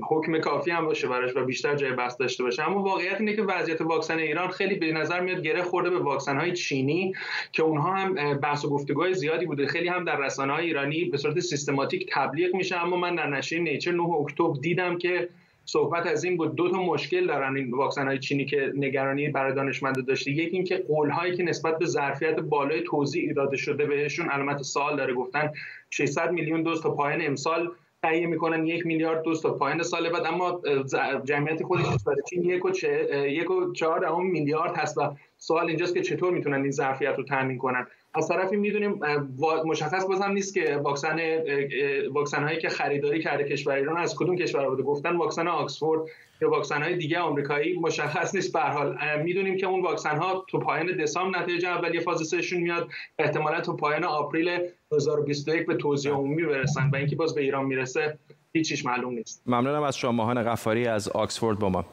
حکم 0.10 0.40
کافی 0.40 0.72
هم 0.72 0.86
باشه 0.86 1.08
براش 1.08 1.36
و 1.36 1.46
بیشتر 1.46 1.76
جای 1.76 1.92
بحث 1.92 2.18
داشته 2.20 2.44
باشه. 2.44 2.64
اما 2.64 2.84
واقعیت 2.84 3.20
اینه 3.20 3.36
که 3.36 3.44
وضعیت 3.44 3.82
واکسن 3.82 4.18
ایران 4.18 4.48
خیلی 4.48 4.76
به 4.76 4.92
نظر 4.92 5.20
میاد 5.20 5.42
گره 5.42 5.64
خورده 5.64 5.90
به 5.90 6.00
واکسن 6.00 6.38
های 6.38 6.54
چینی 6.54 7.14
که 7.52 7.64
اونها 7.64 7.96
هم 7.96 8.38
بحث 8.40 8.66
و 8.66 8.70
گفتگوهای 8.70 9.14
زیادی 9.14 9.46
بوده. 9.46 9.68
خیلی 9.68 9.88
هم 9.88 10.04
در 10.04 10.18
رسانه 10.18 10.54
های 10.54 10.66
ایرانی 10.66 11.06
به 11.06 11.18
صورت 11.18 11.40
سیستماتیک 11.40 12.10
تبلیغ 12.14 12.56
میشه. 12.56 12.84
اما 12.84 12.98
من 12.98 13.16
در 13.16 13.28
نشریه 13.28 13.62
نیچر 13.62 13.92
9 13.92 14.04
اکتبر 14.04 14.60
دیدم 14.62 14.98
که 14.98 15.30
صحبت 15.70 16.08
از 16.08 16.24
این 16.24 16.38
بود 16.38 16.56
دو 16.56 16.70
تا 16.70 16.84
مشکل 16.84 17.28
دارن 17.28 17.58
این 17.58 17.72
واکسن 17.72 18.08
های 18.08 18.20
چینی 18.20 18.46
که 18.46 18.74
نگرانی 18.76 19.30
برای 19.30 19.54
دانشمندا 19.54 20.02
داشته. 20.02 20.32
یکی 20.32 20.56
اینکه 20.56 20.78
قول 20.78 21.10
هایی 21.10 21.36
که 21.36 21.44
نسبت 21.44 21.78
به 21.78 21.86
ظرفیت 21.86 22.40
بالای 22.40 22.82
توزیع 22.82 23.34
داده 23.34 23.58
شده 23.58 23.86
بهشون 23.86 24.30
علامت 24.30 24.62
سوال 24.62 24.98
داره. 24.98 25.14
گفتن 25.14 25.52
600 25.90 26.32
میلیون 26.32 26.64
دوز 26.64 26.82
تا 26.82 26.92
پایان 26.92 27.22
امسال 27.22 27.72
تهیه 28.04 28.28
می‌کنن 28.28 28.68
یک 28.68 28.86
میلیارد 28.86 29.24
دوز 29.24 29.42
تا 29.42 29.54
پایان 29.54 29.84
سال 29.84 30.10
بعد. 30.10 30.26
اما 30.26 30.62
جمعیت 31.24 31.64
خودش 31.64 31.86
برای 32.06 32.22
چین 32.30 32.44
یک 32.44 32.66
و, 32.66 32.72
یک 33.14 33.52
و 33.52 33.74
چهار 33.74 34.22
میلیارد 34.22 34.76
هست 34.76 34.98
و 34.98 35.02
سوال 35.38 35.68
اینجاست 35.68 35.94
که 35.94 36.02
چطور 36.02 36.34
می‌تونن 36.34 36.62
این 36.62 36.72
ظرفیت 36.72 37.16
رو 37.18 37.24
تامین 37.24 37.58
کنن. 37.58 37.88
از 38.18 38.28
طرفی 38.28 38.56
می‌دونیم 38.56 39.00
مشخص 39.66 40.08
بازم 40.08 40.32
نیست 40.32 40.54
که 40.54 40.76
واکسن 40.84 41.20
واکسن 42.12 42.44
هایی 42.44 42.60
که 42.60 42.70
خریداری 42.70 43.22
کرده 43.22 43.44
کشور 43.44 43.74
ایران 43.74 43.98
از 43.98 44.16
کدوم 44.16 44.36
کشور 44.36 44.70
بوده 44.70 44.84
گفتن 44.84 45.16
واکسن 45.16 45.48
آکسفورد 45.48 46.02
یا 46.42 46.50
واکسن 46.50 46.84
های 46.84 46.96
دیگه 46.96 47.20
آمریکایی 47.20 47.80
مشخص 47.80 48.36
نیست 48.36 48.54
به 48.54 48.60
حال. 48.60 48.98
می‌دونیم 49.24 49.58
که 49.58 49.68
اون 49.68 49.82
واکسن 49.82 50.18
ها 50.18 50.46
تو 50.48 50.60
پایان 50.60 50.98
دسامبر 50.98 51.40
نتیجه 51.40 51.68
اولیه 51.68 52.02
فاز 52.02 52.28
سهشون 52.28 52.62
میاد. 52.62 52.90
احتمالا 53.20 53.62
تو 53.62 53.76
پایان 53.76 54.04
آپریل 54.04 54.60
2021 54.90 55.66
به 55.66 55.76
توزیع 55.76 56.12
عمومی 56.12 56.46
برسن 56.46 56.90
و 56.94 56.96
اینکه 56.96 57.16
باز 57.16 57.36
به 57.36 57.42
ایران 57.42 57.66
می‌رسه 57.66 58.18
هیچیش 58.54 58.86
معلوم 58.86 59.14
نیست. 59.14 59.44
ممنونم 59.46 59.84
از 59.84 59.98
شما 59.98 60.12
ماهان 60.12 60.44
غفاری 60.44 60.88
از 60.88 61.10
آکسفورد 61.10 61.60
با 61.60 61.70
ما. 61.70 61.86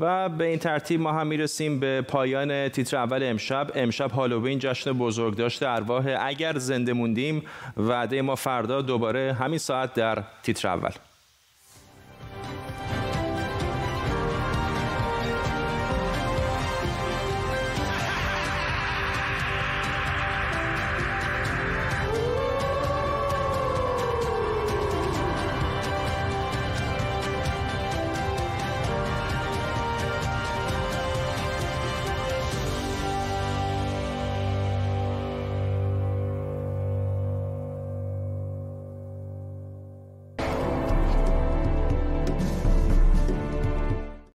و 0.00 0.28
به 0.28 0.44
این 0.44 0.58
ترتیب 0.58 1.00
ما 1.00 1.12
هم 1.12 1.26
می‌رسیم 1.26 1.80
به 1.80 2.02
پایان 2.02 2.68
تیتر 2.68 2.96
اول 2.96 3.22
امشب. 3.22 3.70
امشب 3.74 4.10
هالووین 4.10 4.58
جشن 4.58 4.92
بزرگ 4.92 5.36
داشته 5.36 5.68
ارواح. 5.68 6.16
اگر 6.20 6.58
زنده 6.58 6.92
موندیم 6.92 7.42
وعده 7.76 8.22
ما 8.22 8.34
فردا 8.34 8.82
دوباره 8.82 9.32
همین 9.32 9.58
ساعت 9.58 9.94
در 9.94 10.24
تیتر 10.42 10.68
اول. 10.68 10.90